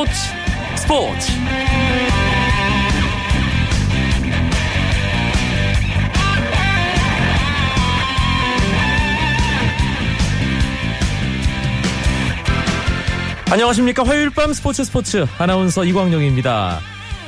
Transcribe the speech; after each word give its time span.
스포츠 0.00 0.12
스포츠. 0.76 1.32
안녕하십니까. 13.50 14.04
화요일 14.04 14.30
밤 14.30 14.54
스포츠 14.54 14.84
스포츠. 14.84 15.26
아나운서 15.38 15.84
이광용입니다. 15.84 16.80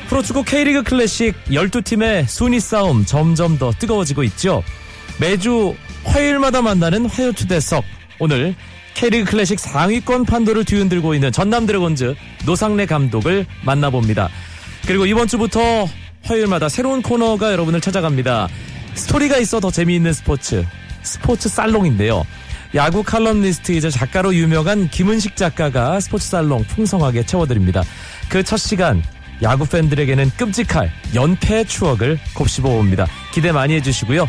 프로축구 0.08 0.44
K리그 0.44 0.82
클래식 0.82 1.34
12팀의 1.48 2.26
순위 2.26 2.58
싸움 2.58 3.04
점점 3.04 3.58
더 3.58 3.70
뜨거워지고 3.72 4.22
있죠. 4.24 4.62
매주 5.20 5.74
화요일마다 6.04 6.62
만나는 6.62 7.04
화요 7.06 7.32
초대석 7.32 7.84
오늘 8.18 8.54
K리그 8.94 9.30
클래식 9.30 9.58
상위권 9.58 10.26
판도를 10.26 10.64
뒤흔들고 10.64 11.14
있는 11.14 11.32
전남 11.32 11.66
드래곤즈 11.66 12.14
노상래 12.44 12.86
감독을 12.86 13.46
만나봅니다. 13.64 14.28
그리고 14.86 15.06
이번 15.06 15.26
주부터 15.26 15.86
화요일마다 16.24 16.68
새로운 16.68 17.02
코너가 17.02 17.52
여러분을 17.52 17.80
찾아갑니다. 17.80 18.48
스토리가 18.94 19.38
있어 19.38 19.60
더 19.60 19.70
재미있는 19.70 20.12
스포츠 20.12 20.64
스포츠 21.02 21.48
살롱인데요. 21.48 22.24
야구 22.74 23.02
칼럼니스트이자 23.02 23.90
작가로 23.90 24.34
유명한 24.34 24.88
김은식 24.88 25.36
작가가 25.36 26.00
스포츠 26.00 26.28
살롱 26.28 26.64
풍성하게 26.64 27.24
채워드립니다. 27.26 27.82
그 28.28 28.42
첫 28.42 28.56
시간 28.58 29.02
야구 29.42 29.66
팬들에게는 29.66 30.30
끔찍할 30.36 30.90
연패의 31.14 31.66
추억을 31.66 32.18
곱씹어 32.34 32.68
봅니다. 32.68 33.06
기대 33.32 33.50
많이 33.52 33.74
해주시고요. 33.74 34.26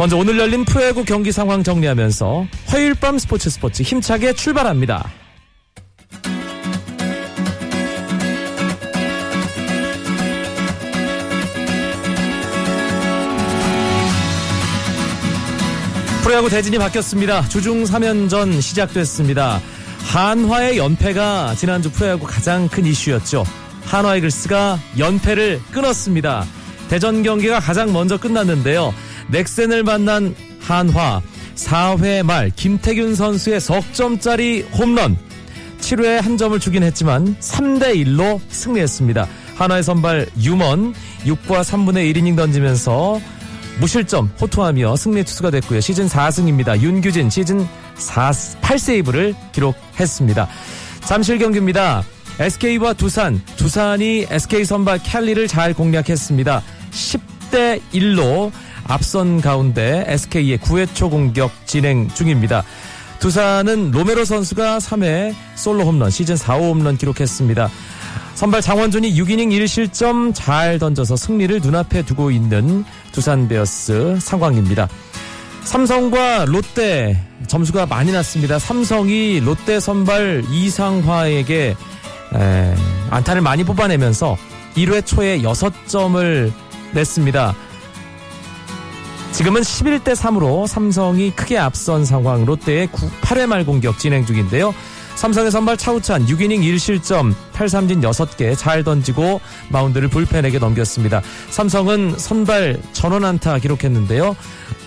먼저 0.00 0.16
오늘 0.16 0.38
열린 0.38 0.64
프로야구 0.64 1.04
경기 1.04 1.30
상황 1.30 1.62
정리하면서 1.62 2.46
화요일 2.64 2.94
밤 2.94 3.18
스포츠 3.18 3.50
스포츠 3.50 3.82
힘차게 3.82 4.32
출발합니다. 4.32 5.10
프로야구 16.22 16.48
대진이 16.48 16.78
바뀌었습니다. 16.78 17.48
주중 17.48 17.84
3연전 17.84 18.62
시작됐습니다. 18.62 19.60
한화의 19.98 20.78
연패가 20.78 21.56
지난주 21.56 21.92
프로야구 21.92 22.26
가장 22.26 22.68
큰 22.68 22.86
이슈였죠. 22.86 23.44
한화 23.84 24.16
이글스가 24.16 24.78
연패를 24.98 25.60
끊었습니다. 25.70 26.46
대전 26.88 27.22
경기가 27.22 27.60
가장 27.60 27.92
먼저 27.92 28.16
끝났는데요. 28.16 28.94
넥센을 29.30 29.82
만난 29.82 30.34
한화 30.60 31.22
4회 31.54 32.22
말 32.22 32.50
김태균 32.50 33.14
선수의 33.14 33.60
석점짜리 33.60 34.62
홈런 34.72 35.16
7회에 35.80 36.20
한 36.20 36.36
점을 36.36 36.58
주긴 36.58 36.82
했지만 36.82 37.36
3대 37.40 37.94
1로 38.04 38.40
승리했습니다. 38.48 39.26
한화의 39.56 39.82
선발 39.82 40.28
유먼 40.40 40.94
6과 41.24 41.62
3분의 41.62 42.14
1이닝 42.14 42.36
던지면서 42.36 43.20
무실점 43.80 44.30
호투하며 44.40 44.96
승리 44.96 45.24
투수가 45.24 45.50
됐고요. 45.50 45.80
시즌 45.80 46.06
4승입니다. 46.06 46.80
윤규진 46.80 47.30
시즌 47.30 47.66
4, 47.94 48.30
8세이브를 48.30 49.34
기록했습니다. 49.52 50.48
잠실 51.00 51.38
경기입니다. 51.38 52.02
SK와 52.38 52.94
두산, 52.94 53.40
두산이 53.56 54.26
SK 54.30 54.64
선발 54.64 55.00
캘리를 55.02 55.46
잘 55.48 55.74
공략했습니다. 55.74 56.62
10대 56.90 57.80
1로 57.92 58.50
앞선 58.90 59.40
가운데 59.40 60.04
SK의 60.08 60.58
9회 60.58 60.92
초 60.94 61.08
공격 61.08 61.52
진행 61.64 62.08
중입니다. 62.08 62.64
두산은 63.20 63.92
로메로 63.92 64.24
선수가 64.24 64.78
3회 64.78 65.32
솔로 65.54 65.84
홈런 65.84 66.10
시즌 66.10 66.34
4호 66.34 66.70
홈런 66.70 66.96
기록했습니다. 66.96 67.70
선발 68.34 68.62
장원준이 68.62 69.14
6이닝 69.14 69.50
1실점 69.52 70.32
잘 70.34 70.80
던져서 70.80 71.14
승리를 71.14 71.60
눈앞에 71.60 72.02
두고 72.02 72.32
있는 72.32 72.84
두산 73.12 73.46
베어스 73.46 74.18
상황입니다. 74.18 74.88
삼성과 75.62 76.46
롯데 76.46 77.24
점수가 77.46 77.86
많이 77.86 78.10
났습니다. 78.10 78.58
삼성이 78.58 79.38
롯데 79.38 79.78
선발 79.78 80.44
이상화에게 80.50 81.76
에, 82.34 82.74
안타를 83.10 83.40
많이 83.40 83.62
뽑아내면서 83.62 84.36
1회 84.74 85.06
초에 85.06 85.42
6점을 85.42 86.52
냈습니다. 86.92 87.54
지금은 89.32 89.62
11대 89.62 90.14
3으로 90.14 90.66
삼성이 90.66 91.30
크게 91.30 91.56
앞선 91.56 92.04
상황 92.04 92.44
롯데의 92.44 92.88
9, 92.88 93.08
8회 93.22 93.46
말 93.46 93.64
공격 93.64 93.98
진행 93.98 94.26
중인데요. 94.26 94.74
삼성의 95.14 95.50
선발 95.50 95.76
차우찬 95.76 96.26
6이닝 96.26 96.60
1실점 96.60 97.34
8삼진 97.52 98.02
6개 98.02 98.56
잘 98.56 98.82
던지고 98.82 99.40
마운드를 99.68 100.08
불펜에게 100.08 100.58
넘겼습니다. 100.58 101.22
삼성은 101.50 102.18
선발 102.18 102.80
전원 102.92 103.24
안타 103.24 103.58
기록했는데요. 103.58 104.34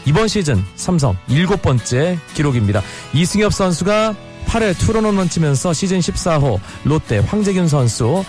이번 0.05 0.27
시즌 0.27 0.63
삼성 0.75 1.15
7번째 1.29 2.17
기록입니다. 2.33 2.81
이승엽 3.13 3.53
선수가 3.53 4.15
8회 4.47 4.77
투런 4.77 5.05
홈런 5.05 5.29
치면서 5.29 5.71
시즌 5.71 5.99
14호 5.99 6.59
롯데 6.83 7.19
황재균 7.19 7.67
선수 7.67 8.23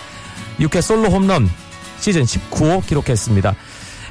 6회 0.59 0.81
솔로 0.81 1.09
홈런 1.09 1.49
시즌 1.99 2.23
19호 2.23 2.85
기록했습니다. 2.85 3.55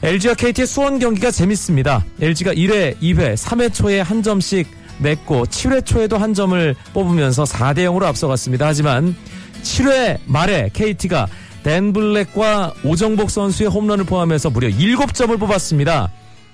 LG와 0.05 0.35
KT의 0.35 0.67
수원 0.67 0.99
경기가 0.99 1.31
재밌습니다. 1.31 2.05
LG가 2.21 2.53
1회, 2.53 2.99
2회, 3.01 3.37
3회 3.37 3.73
초에 3.73 4.01
한 4.01 4.23
점씩 4.23 4.69
냈고 4.99 5.47
7회 5.47 5.87
초에도 5.87 6.19
한 6.19 6.35
점을 6.35 6.75
뽑으면서 6.93 7.45
4대 7.45 7.79
0으로 7.79 8.03
앞서갔습니다. 8.03 8.67
하지만 8.67 9.17
7회 9.63 10.19
말에 10.27 10.69
KT가 10.75 11.27
댄 11.63 11.95
블랙과 11.95 12.75
오정복 12.85 13.31
선수의 13.31 13.71
홈런을 13.71 14.05
포함해서 14.05 14.51
무려 14.51 14.69
7점을 14.69 15.41
뽑았습니다. 15.41 16.11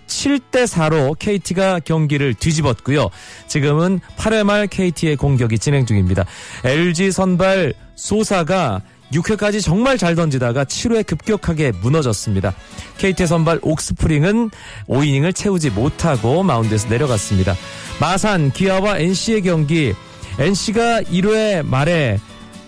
7대 0.07 0.69
4로 0.69 1.19
KT가 1.19 1.81
경기를 1.81 2.35
뒤집었고요. 2.35 3.11
지금은 3.49 3.99
8회 4.17 4.45
말 4.45 4.69
KT의 4.69 5.17
공격이 5.17 5.59
진행 5.59 5.87
중입니다. 5.87 6.25
LG 6.63 7.11
선발 7.11 7.75
소사가 7.97 8.81
6회까지 9.13 9.63
정말 9.63 9.99
잘 9.99 10.15
던지다가 10.15 10.65
7회 10.65 11.07
급격하게 11.07 11.73
무너졌습니다. 11.81 12.55
KT 12.99 13.27
선발 13.27 13.59
옥스프링은 13.63 14.51
5이닝을 14.89 15.35
채우지 15.35 15.71
못하고 15.71 16.43
마운드에서 16.43 16.89
내려갔습니다. 16.89 17.55
마산 18.01 18.51
기아와 18.53 18.99
NC의 18.99 19.43
경기 19.43 19.93
NC가 20.39 21.03
1회 21.03 21.67
말에 21.67 22.19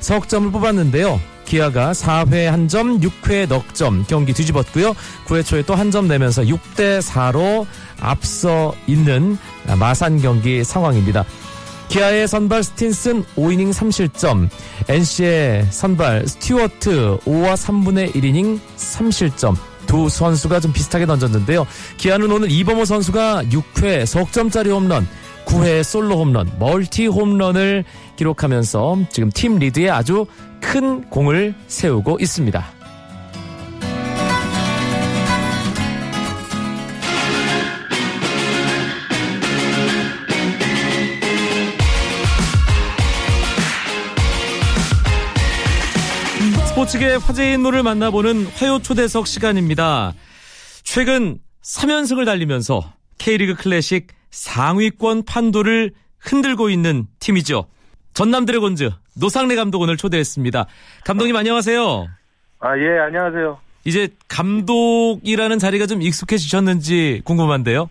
석점을 0.00 0.50
뽑았는데요. 0.50 1.20
기아가 1.44 1.92
4회 1.92 2.44
한 2.46 2.66
점, 2.68 2.98
6회 3.00 3.46
넉점 3.48 4.04
경기 4.08 4.32
뒤집었고요. 4.32 4.94
9회 5.26 5.44
초에 5.44 5.62
또 5.62 5.74
한 5.74 5.90
점 5.90 6.08
내면서 6.08 6.42
6대 6.42 7.00
4로 7.02 7.66
앞서 8.00 8.74
있는 8.86 9.36
마산 9.78 10.20
경기 10.20 10.64
상황입니다. 10.64 11.24
기아의 11.92 12.26
선발 12.26 12.62
스틴슨 12.62 13.22
5이닝 13.36 13.70
3실점, 13.70 14.48
NC의 14.88 15.66
선발 15.68 16.26
스튜어트 16.26 17.18
5와 17.18 17.52
3분의 17.52 18.14
1이닝 18.14 18.58
3실점. 18.78 19.54
두 19.84 20.08
선수가 20.08 20.60
좀 20.60 20.72
비슷하게 20.72 21.04
던졌는데요. 21.04 21.66
기아는 21.98 22.32
오늘 22.32 22.50
이범호 22.50 22.86
선수가 22.86 23.42
6회 23.50 24.06
석점짜리 24.06 24.70
홈런, 24.70 25.06
9회 25.44 25.82
솔로 25.82 26.16
홈런, 26.16 26.50
멀티 26.58 27.08
홈런을 27.08 27.84
기록하면서 28.16 29.00
지금 29.10 29.30
팀 29.30 29.58
리드에 29.58 29.90
아주 29.90 30.24
큰 30.62 31.02
공을 31.10 31.54
세우고 31.66 32.16
있습니다. 32.22 32.81
스포츠계 46.82 47.14
화제 47.14 47.52
인물을 47.52 47.82
만나보는 47.84 48.46
화요 48.58 48.80
초대석 48.80 49.28
시간입니다. 49.28 50.14
최근 50.82 51.38
3연승을 51.62 52.24
달리면서 52.24 52.82
K리그 53.18 53.54
클래식 53.54 54.08
상위권 54.30 55.24
판도를 55.24 55.92
흔들고 56.18 56.70
있는 56.70 57.06
팀이죠. 57.20 57.66
전남 58.14 58.46
드래곤즈 58.46 58.90
노상래 59.20 59.54
감독 59.54 59.82
오늘 59.82 59.96
초대했습니다. 59.96 60.66
감독님 61.04 61.36
안녕하세요. 61.36 62.06
아, 62.60 62.78
예, 62.78 62.98
안녕하세요. 62.98 63.58
이제 63.84 64.08
감독이라는 64.28 65.58
자리가 65.60 65.86
좀 65.86 66.02
익숙해지셨는지 66.02 67.22
궁금한데요. 67.24 67.90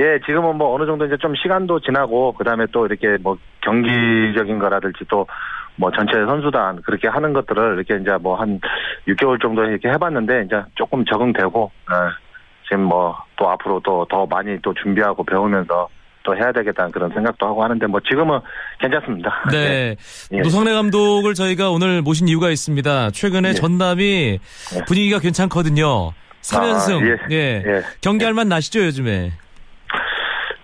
예, 0.00 0.18
지금은 0.26 0.56
뭐 0.56 0.74
어느 0.74 0.86
정도 0.86 1.06
이제 1.06 1.16
좀 1.20 1.34
시간도 1.36 1.80
지나고 1.80 2.32
그다음에 2.32 2.66
또 2.72 2.86
이렇게 2.86 3.18
뭐 3.22 3.36
경기적인 3.60 4.58
거라든지 4.58 5.04
또 5.08 5.26
뭐 5.76 5.90
전체 5.90 6.12
선수단 6.26 6.82
그렇게 6.82 7.08
하는 7.08 7.32
것들을 7.32 7.74
이렇게 7.76 7.96
이제 8.02 8.12
뭐 8.20 8.36
한 8.36 8.60
6개월 9.08 9.40
정도 9.40 9.64
이렇게 9.64 9.88
해봤는데 9.88 10.42
이제 10.46 10.62
조금 10.74 11.04
적응되고 11.04 11.70
예, 11.90 11.94
지금 12.68 12.84
뭐 12.84 13.14
또 13.36 13.48
앞으로 13.50 13.80
또 13.80 14.06
더 14.08 14.24
많이 14.26 14.56
또 14.62 14.72
준비하고 14.74 15.24
배우면서 15.24 15.88
또 16.22 16.36
해야 16.36 16.52
되겠다는 16.52 16.92
그런 16.92 17.10
생각도 17.12 17.44
하고 17.46 17.64
하는데 17.64 17.84
뭐 17.88 17.98
지금은 18.08 18.38
괜찮습니다. 18.78 19.42
네. 19.50 19.96
예. 20.30 20.40
노성래 20.42 20.72
감독을 20.72 21.34
저희가 21.34 21.70
오늘 21.70 22.02
모신 22.02 22.28
이유가 22.28 22.50
있습니다. 22.50 23.10
최근에 23.10 23.48
예. 23.48 23.52
전남이 23.54 24.38
예. 24.76 24.84
분위기가 24.86 25.18
괜찮거든요. 25.18 26.12
3연승. 26.42 27.02
아, 27.02 27.06
예. 27.06 27.34
예. 27.34 27.62
예. 27.66 27.82
경기할 28.00 28.34
만 28.34 28.48
나시죠, 28.48 28.84
요즘에? 28.84 29.32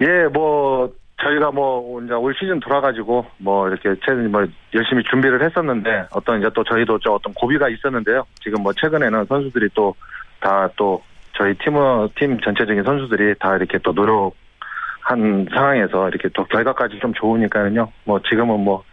예, 0.01 0.29
뭐 0.33 0.93
저희가 1.23 1.51
뭐 1.51 2.01
이제 2.03 2.15
올 2.15 2.35
시즌 2.35 2.61
돌아가지고 2.61 3.27
뭐 3.39 3.69
이렇게 3.69 3.95
최근 4.05 4.31
뭐 4.31 4.47
열심히 4.75 5.03
준비를 5.05 5.43
했었는데 5.43 6.07
어떤 6.13 6.39
이제 6.39 6.49
또 6.55 6.63
저희도 6.63 6.99
저 7.01 7.13
어떤 7.13 7.35
고비가 7.35 7.69
있었는데요. 7.69 8.25
지금 8.43 8.63
뭐 8.63 8.73
최근에는 8.73 9.27
선수들이 9.27 9.69
또 9.75 9.95
다또 10.41 10.73
또 10.77 11.03
저희 11.37 11.55
팀은 11.55 12.09
팀 12.17 12.41
전체적인 12.41 12.85
선수들이 12.85 13.35
다 13.41 13.57
이렇게 13.57 13.79
또 13.79 13.93
노력한 13.93 15.49
상황에서 15.53 16.09
이렇게 16.09 16.29
또 16.35 16.45
결과까지 16.45 16.99
좀 17.01 17.13
좋으니까요. 17.15 17.93
뭐 18.05 18.21
지금은 18.21 18.61
뭐뭐 18.61 18.85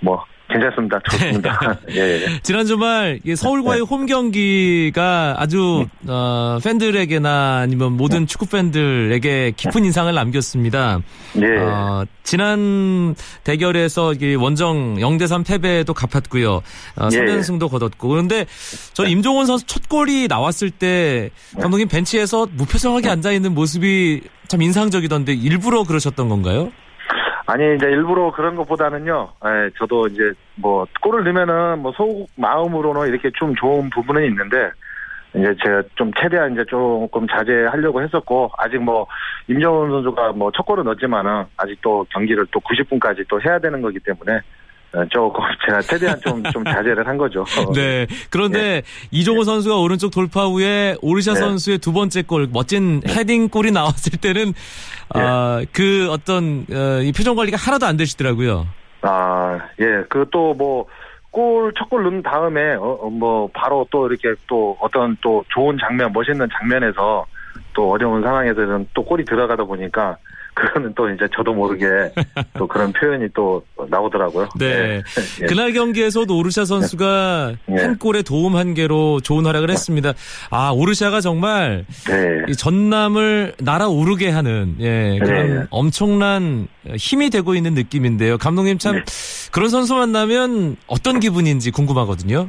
뭐 0.00 0.24
괜찮습니다. 0.48 1.00
좋습니다. 1.10 1.78
예, 1.90 2.22
예. 2.24 2.26
지난 2.42 2.66
주말 2.66 3.20
서울과의 3.34 3.80
네. 3.80 3.86
홈 3.86 4.06
경기가 4.06 5.34
아주 5.38 5.86
네. 6.00 6.12
어, 6.12 6.58
팬들에게나 6.62 7.58
아니면 7.58 7.92
모든 7.96 8.20
네. 8.20 8.26
축구 8.26 8.46
팬들에게 8.46 9.52
깊은 9.56 9.84
인상을 9.84 10.12
남겼습니다. 10.12 11.00
네. 11.34 11.46
어, 11.58 12.04
지난 12.22 13.14
대결에서 13.44 14.14
원정 14.38 14.96
0대 14.96 15.26
3 15.26 15.44
패배도 15.44 15.94
갚았고요. 15.94 16.62
어, 16.96 17.08
3연승도 17.08 17.70
거뒀고 17.70 18.08
그런데 18.08 18.46
저 18.92 19.06
임종원 19.06 19.46
선수 19.46 19.66
첫 19.66 19.88
골이 19.88 20.28
나왔을 20.28 20.70
때 20.70 21.30
감독님 21.60 21.88
벤치에서 21.88 22.48
무표정하게 22.52 23.08
앉아 23.08 23.32
있는 23.32 23.54
모습이 23.54 24.22
참 24.48 24.60
인상적이던데 24.60 25.32
일부러 25.32 25.84
그러셨던 25.84 26.28
건가요? 26.28 26.70
아니 27.52 27.74
이제 27.74 27.86
일부러 27.86 28.32
그런 28.32 28.56
것보다는요. 28.56 29.28
예, 29.44 29.70
저도 29.78 30.06
이제 30.06 30.32
뭐 30.54 30.86
골을 31.02 31.22
넣으면은 31.22 31.80
뭐속 31.80 32.26
마음으로는 32.36 33.08
이렇게 33.08 33.30
좀 33.34 33.54
좋은 33.54 33.90
부분은 33.90 34.24
있는데 34.24 34.70
이제 35.34 35.54
제가 35.62 35.82
좀 35.94 36.10
최대한 36.18 36.52
이제 36.54 36.64
조금 36.64 37.28
자제하려고 37.28 38.02
했었고 38.02 38.50
아직 38.56 38.78
뭐 38.78 39.06
임정훈 39.48 39.90
선수가 39.90 40.32
뭐 40.32 40.50
첫 40.54 40.64
골은 40.64 40.84
넣었지만은 40.84 41.44
아직 41.58 41.78
또 41.82 42.06
경기를 42.10 42.46
또 42.50 42.58
90분까지 42.60 43.26
또 43.28 43.38
해야 43.42 43.58
되는 43.58 43.82
거기 43.82 43.98
때문에 43.98 44.32
어, 44.36 44.40
조금 45.10 45.44
제가 45.66 45.80
최대한 45.82 46.20
좀, 46.20 46.42
좀 46.52 46.64
자제를 46.64 47.06
한 47.06 47.16
거죠. 47.16 47.44
네. 47.74 48.06
그런데 48.30 48.58
네. 48.60 48.82
이종호 49.10 49.44
선수가 49.44 49.76
오른쪽 49.76 50.10
돌파 50.10 50.46
후에 50.46 50.96
오르샤 51.00 51.34
네. 51.34 51.40
선수의 51.40 51.78
두 51.78 51.92
번째 51.92 52.22
골, 52.22 52.48
멋진 52.52 53.00
네. 53.00 53.14
헤딩 53.14 53.48
골이 53.48 53.70
나왔을 53.70 54.18
때는, 54.20 54.52
네. 55.14 55.20
아, 55.20 55.62
그 55.72 56.08
어떤, 56.10 56.66
어, 56.70 57.00
이 57.02 57.12
표정 57.12 57.36
관리가 57.36 57.56
하나도 57.56 57.86
안 57.86 57.96
되시더라고요. 57.96 58.66
아, 59.02 59.58
예. 59.80 60.04
그 60.08 60.26
또 60.30 60.54
뭐, 60.54 60.86
골, 61.30 61.72
첫 61.78 61.88
골 61.88 62.02
넣은 62.04 62.22
다음에, 62.22 62.74
어, 62.74 62.98
어, 63.00 63.10
뭐, 63.10 63.48
바로 63.52 63.86
또 63.90 64.06
이렇게 64.06 64.34
또 64.46 64.76
어떤 64.80 65.16
또 65.22 65.42
좋은 65.48 65.78
장면, 65.80 66.12
멋있는 66.12 66.46
장면에서 66.58 67.24
또 67.74 67.90
어려운 67.90 68.22
상황에서는 68.22 68.88
또 68.94 69.02
골이 69.04 69.24
들어가다 69.24 69.64
보니까 69.64 70.16
그거는 70.54 70.92
또 70.94 71.08
이제 71.10 71.26
저도 71.34 71.54
모르게 71.54 71.86
또 72.58 72.66
그런 72.66 72.92
표현이 72.92 73.28
또 73.34 73.62
나오더라고요. 73.88 74.48
네. 74.58 75.02
네. 75.38 75.46
그날 75.46 75.72
경기에서도 75.72 76.36
오르샤 76.36 76.64
선수가 76.64 77.54
네. 77.66 77.82
한 77.82 77.98
골에 77.98 78.22
도움 78.22 78.56
한 78.56 78.74
개로 78.74 79.20
좋은 79.20 79.46
활약을 79.46 79.70
했습니다. 79.70 80.12
아, 80.50 80.70
오르샤가 80.70 81.20
정말 81.20 81.84
네. 82.06 82.52
전남을 82.54 83.54
날아오르게 83.58 84.30
하는 84.30 84.76
예, 84.80 85.18
그런 85.20 85.60
네. 85.60 85.66
엄청난 85.70 86.68
힘이 86.96 87.30
되고 87.30 87.54
있는 87.54 87.74
느낌인데요. 87.74 88.38
감독님 88.38 88.78
참 88.78 88.96
네. 88.96 89.02
그런 89.52 89.68
선수 89.70 89.94
만나면 89.94 90.76
어떤 90.86 91.20
기분인지 91.20 91.70
궁금하거든요. 91.70 92.48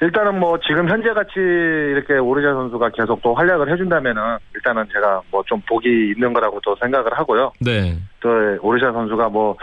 일단은 0.00 0.38
뭐 0.38 0.58
지금 0.66 0.88
현재 0.88 1.10
같이 1.12 1.32
이렇게 1.38 2.14
오르자 2.18 2.52
선수가 2.54 2.90
계속 2.90 3.22
또 3.22 3.34
활약을 3.34 3.70
해준다면은 3.72 4.38
일단은 4.54 4.84
제가 4.92 5.22
뭐 5.30 5.42
좀 5.46 5.60
복이 5.68 6.12
있는 6.14 6.32
거라고 6.32 6.60
또 6.64 6.74
생각을 6.76 7.12
하고요. 7.18 7.52
네. 7.60 7.96
또 8.20 8.28
오르자 8.60 8.92
선수가 8.92 9.28
뭐뭐 9.28 9.56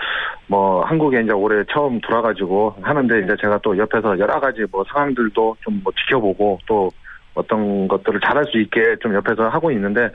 뭐 0.48 0.82
한국에 0.86 1.22
이제 1.22 1.32
올해 1.32 1.64
처음 1.72 2.00
돌아가지고 2.02 2.76
하는데 2.82 3.20
이제 3.20 3.36
제가 3.42 3.60
또 3.64 3.78
옆에서 3.78 4.18
여러 4.20 4.40
가지 4.40 4.66
뭐 4.72 4.84
상황들도 4.92 5.58
좀 5.62 5.82
뭐 5.84 5.94
지켜보고 5.94 6.60
또 6.68 6.90
어떤 7.36 7.88
것들을 7.88 8.20
잘할 8.22 8.46
수 8.46 8.60
있게 8.60 8.98
좀 9.02 9.14
옆에서 9.16 9.48
하고 9.50 9.72
있는데 9.72 10.10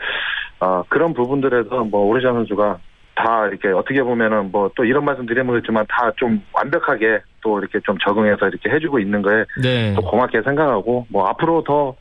어, 0.60 0.82
그런 0.88 1.14
부분들에서 1.14 1.84
뭐 1.84 2.06
오르자 2.06 2.32
선수가 2.32 2.78
다 3.14 3.46
이렇게 3.46 3.68
어떻게 3.68 4.02
보면은 4.02 4.50
뭐 4.50 4.70
또 4.76 4.84
이런 4.84 5.04
말씀 5.04 5.24
드리면 5.26 5.46
그렇지만 5.52 5.86
다 5.88 6.10
좀 6.16 6.42
완벽하게 6.52 7.20
또 7.44 7.58
이렇게 7.58 7.78
좀 7.84 7.96
적응해서 8.04 8.48
이렇게 8.48 8.70
해주고 8.70 8.98
있는 8.98 9.22
거에 9.22 9.44
네. 9.62 9.94
또 9.94 10.00
고맙게 10.00 10.42
생각하고 10.42 11.06
뭐 11.10 11.26
앞으로 11.28 11.62
더 11.62 11.94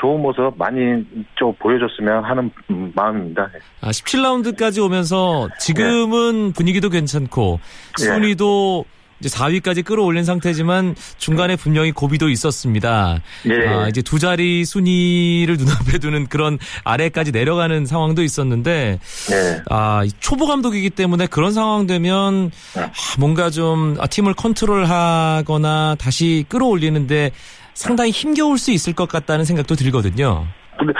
좋은 0.00 0.20
모습 0.20 0.52
많이 0.56 1.04
좀 1.34 1.52
보여줬으면 1.58 2.24
하는 2.24 2.50
마음입니다. 2.94 3.50
아, 3.80 3.90
17라운드까지 3.90 4.84
오면서 4.84 5.48
지금은 5.58 6.48
네. 6.48 6.52
분위기도 6.52 6.88
괜찮고 6.88 7.60
네. 7.98 8.04
순위도 8.04 8.84
네. 8.86 8.99
이제 9.20 9.28
4위까지 9.28 9.84
끌어올린 9.84 10.24
상태지만 10.24 10.94
중간에 11.18 11.56
분명히 11.56 11.92
고비도 11.92 12.28
있었습니다. 12.30 13.20
네. 13.44 13.68
아, 13.68 13.88
이제 13.88 14.02
두 14.02 14.18
자리 14.18 14.64
순위를 14.64 15.56
눈앞에 15.58 15.98
두는 15.98 16.26
그런 16.26 16.58
아래까지 16.84 17.32
내려가는 17.32 17.86
상황도 17.86 18.22
있었는데 18.22 18.98
네. 19.28 19.62
아, 19.70 20.02
초보 20.20 20.46
감독이기 20.46 20.90
때문에 20.90 21.26
그런 21.26 21.52
상황 21.52 21.86
되면 21.86 22.50
네. 22.74 22.82
아, 22.82 22.90
뭔가 23.18 23.50
좀 23.50 23.96
아, 24.00 24.06
팀을 24.06 24.34
컨트롤하거나 24.34 25.96
다시 25.98 26.44
끌어올리는데 26.48 27.30
상당히 27.74 28.10
힘겨울 28.10 28.58
수 28.58 28.72
있을 28.72 28.94
것 28.94 29.08
같다는 29.08 29.44
생각도 29.44 29.74
들거든요. 29.74 30.46
근데 30.78 30.92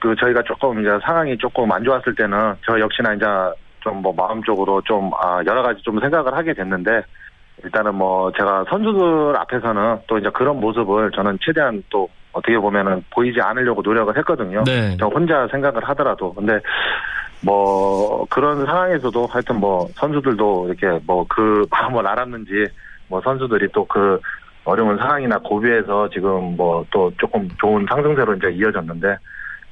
그 0.00 0.14
저희가 0.20 0.42
조금 0.46 0.80
이제 0.80 0.88
상황이 1.04 1.36
조금 1.38 1.70
안 1.72 1.84
좋았을 1.84 2.14
때는 2.14 2.54
저 2.66 2.78
역시나 2.78 3.14
이제 3.14 3.24
좀 3.88 4.02
뭐 4.02 4.12
마음적으로 4.16 4.80
좀 4.82 5.10
아, 5.20 5.40
여러 5.46 5.62
가지 5.62 5.82
좀 5.82 5.98
생각을 6.00 6.36
하게 6.36 6.52
됐는데 6.54 7.02
일단은 7.64 7.94
뭐 7.94 8.30
제가 8.32 8.64
선수들 8.68 9.36
앞에서는 9.36 9.98
또 10.06 10.18
이제 10.18 10.28
그런 10.30 10.60
모습을 10.60 11.10
저는 11.12 11.38
최대한 11.40 11.82
또 11.90 12.08
어떻게 12.32 12.56
보면은 12.58 13.04
보이지 13.10 13.40
않으려고 13.40 13.82
노력을 13.82 14.16
했거든요. 14.18 14.62
네. 14.64 14.96
저 15.00 15.06
혼자 15.06 15.48
생각을 15.48 15.82
하더라도 15.88 16.32
근데 16.34 16.60
뭐 17.40 18.26
그런 18.30 18.64
상황에서도 18.64 19.26
하여튼 19.26 19.58
뭐 19.58 19.88
선수들도 19.94 20.68
이렇게 20.68 21.00
뭐그 21.06 21.66
마음을 21.70 22.06
알았는지 22.06 22.66
뭐 23.08 23.20
선수들이 23.22 23.68
또 23.72 23.84
그 23.86 24.20
어려운 24.64 24.98
상황이나 24.98 25.38
고비에서 25.38 26.10
지금 26.10 26.56
뭐 26.56 26.84
또 26.90 27.10
조금 27.18 27.48
좋은 27.58 27.86
상승세로 27.88 28.34
이제 28.34 28.50
이어졌는데 28.50 29.16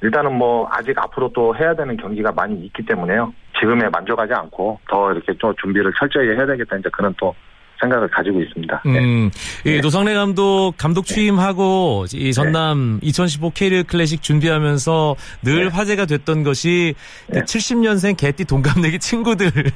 일단은 0.01 0.33
뭐 0.37 0.67
아직 0.71 0.97
앞으로 0.97 1.31
또 1.33 1.55
해야 1.55 1.75
되는 1.75 1.97
경기가 1.97 2.31
많이 2.31 2.65
있기 2.65 2.85
때문에요. 2.85 3.33
지금에 3.59 3.89
만족하지 3.89 4.33
않고 4.33 4.79
더 4.89 5.11
이렇게 5.11 5.33
좀 5.37 5.53
준비를 5.61 5.91
철저히 5.97 6.29
해야 6.29 6.45
되겠다 6.45 6.77
이제 6.77 6.89
그런 6.93 7.13
또 7.17 7.33
생각을 7.79 8.07
가지고 8.09 8.41
있습니다. 8.41 8.81
음, 8.85 9.29
네. 9.63 9.81
노상래 9.81 10.13
감독 10.13 10.73
감독 10.77 11.05
취임하고 11.05 12.05
이 12.13 12.33
전남 12.33 12.99
네. 13.01 13.07
2015 13.07 13.51
K리그 13.51 13.83
클래식 13.91 14.21
준비하면서 14.21 15.15
늘 15.43 15.65
네. 15.65 15.67
화제가 15.69 16.05
됐던 16.05 16.43
것이 16.43 16.95
네. 17.27 17.41
70년생 17.41 18.17
개띠 18.17 18.45
동갑내기 18.45 18.99
친구들이 18.99 19.71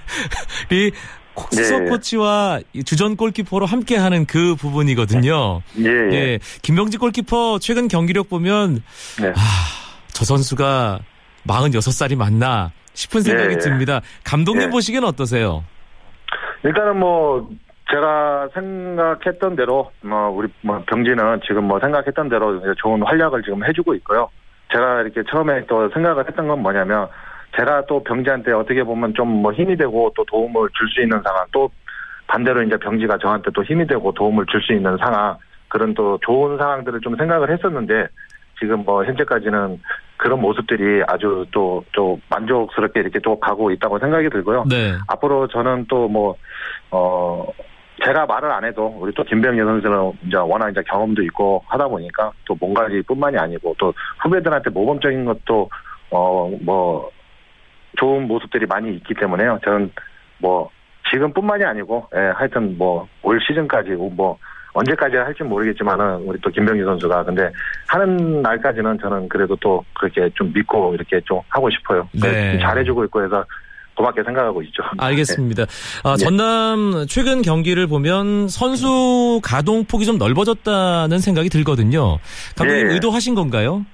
콕스서 1.33 1.79
코치와 1.85 2.59
주전 2.85 3.15
골키퍼로 3.15 3.65
함께하는 3.65 4.25
그 4.25 4.55
부분이거든요. 4.55 5.61
예, 5.79 5.85
예. 5.85 6.13
예. 6.13 6.39
김병지 6.61 6.97
골키퍼 6.97 7.59
최근 7.59 7.87
경기력 7.87 8.29
보면 8.29 8.83
네. 9.21 9.29
아, 9.29 9.80
저 10.13 10.25
선수가 10.25 10.99
46살이 11.47 12.17
맞나 12.17 12.71
싶은 12.93 13.21
생각이 13.21 13.53
예. 13.53 13.57
듭니다. 13.57 14.01
감독님 14.23 14.63
예. 14.63 14.69
보시기엔 14.69 15.03
어떠세요? 15.03 15.63
일단은 16.63 16.99
뭐 16.99 17.49
제가 17.91 18.49
생각했던 18.53 19.55
대로 19.55 19.91
뭐 20.01 20.29
우리 20.29 20.47
뭐 20.61 20.81
병진은 20.87 21.41
지금 21.47 21.65
뭐 21.65 21.79
생각했던 21.79 22.29
대로 22.29 22.61
좋은 22.77 23.01
활약을 23.01 23.41
지금 23.43 23.65
해주고 23.65 23.95
있고요. 23.95 24.29
제가 24.71 25.01
이렇게 25.01 25.23
처음에 25.29 25.65
또 25.67 25.89
생각을 25.89 26.25
했던 26.27 26.47
건 26.47 26.61
뭐냐면 26.61 27.07
제가 27.57 27.85
또 27.87 28.01
병지한테 28.03 28.53
어떻게 28.53 28.83
보면 28.83 29.13
좀 29.13 29.27
뭐 29.41 29.51
힘이 29.51 29.75
되고 29.75 30.11
또 30.15 30.23
도움을 30.25 30.69
줄 30.77 30.87
수 30.89 31.01
있는 31.01 31.21
상황 31.23 31.45
또 31.51 31.69
반대로 32.27 32.61
이제 32.63 32.77
병지가 32.77 33.17
저한테 33.17 33.51
또 33.53 33.63
힘이 33.63 33.85
되고 33.87 34.11
도움을 34.13 34.45
줄 34.45 34.61
수 34.61 34.71
있는 34.73 34.95
상황 34.97 35.35
그런 35.67 35.93
또 35.93 36.17
좋은 36.25 36.57
상황들을 36.57 37.01
좀 37.01 37.17
생각을 37.17 37.51
했었는데 37.51 38.07
지금 38.61 38.85
뭐 38.85 39.03
현재까지는 39.03 39.81
그런 40.17 40.39
모습들이 40.39 41.03
아주 41.07 41.45
또, 41.51 41.83
또 41.91 42.19
만족스럽게 42.29 42.99
이렇게 42.99 43.19
또 43.19 43.39
가고 43.39 43.71
있다고 43.71 43.97
생각이 43.97 44.29
들고요. 44.29 44.65
네. 44.69 44.93
앞으로 45.07 45.47
저는 45.47 45.87
또 45.89 46.07
뭐, 46.07 46.37
어, 46.91 47.45
제가 48.05 48.27
말을 48.27 48.51
안 48.51 48.63
해도 48.63 48.95
우리 48.99 49.11
또 49.13 49.23
김병현 49.23 49.65
선수는 49.65 50.13
이제 50.27 50.37
워낙 50.37 50.69
이제 50.69 50.81
경험도 50.87 51.23
있고 51.23 51.63
하다 51.67 51.87
보니까 51.87 52.31
또 52.45 52.55
몸가지뿐만이 52.59 53.37
아니고 53.37 53.75
또 53.77 53.93
후배들한테 54.23 54.69
모범적인 54.69 55.25
것도 55.25 55.69
어 56.09 56.49
뭐 56.61 57.09
좋은 57.97 58.27
모습들이 58.27 58.65
많이 58.65 58.95
있기 58.95 59.13
때문에요. 59.13 59.59
저는 59.63 59.91
뭐 60.39 60.69
지금뿐만이 61.11 61.63
아니고 61.63 62.07
예, 62.15 62.19
하여튼 62.35 62.77
뭐 62.77 63.07
올 63.23 63.39
시즌까지 63.41 63.91
뭐 63.91 64.37
언제까지 64.73 65.17
할지 65.17 65.43
모르겠지만은 65.43 66.23
우리 66.25 66.39
또 66.41 66.49
김병희 66.49 66.83
선수가 66.83 67.23
근데 67.25 67.49
하는 67.87 68.41
날까지는 68.41 68.99
저는 68.99 69.29
그래도 69.29 69.55
또 69.57 69.83
그렇게 69.93 70.29
좀 70.35 70.51
믿고 70.53 70.93
이렇게 70.93 71.19
좀 71.25 71.39
하고 71.49 71.69
싶어요. 71.69 72.07
네. 72.13 72.57
잘해주고 72.59 73.05
있고 73.05 73.23
해서 73.23 73.43
고맙게 73.95 74.23
생각하고 74.23 74.61
있죠. 74.63 74.83
알겠습니다. 74.97 75.63
아, 76.03 76.15
전남 76.15 77.05
최근 77.07 77.41
경기를 77.41 77.87
보면 77.87 78.47
선수 78.47 79.41
가동 79.43 79.85
폭이 79.85 80.05
좀 80.05 80.17
넓어졌다는 80.17 81.19
생각이 81.19 81.49
들거든요. 81.49 82.17
감독님 82.57 82.87
예. 82.87 82.93
의도하신 82.93 83.35
건가요? 83.35 83.85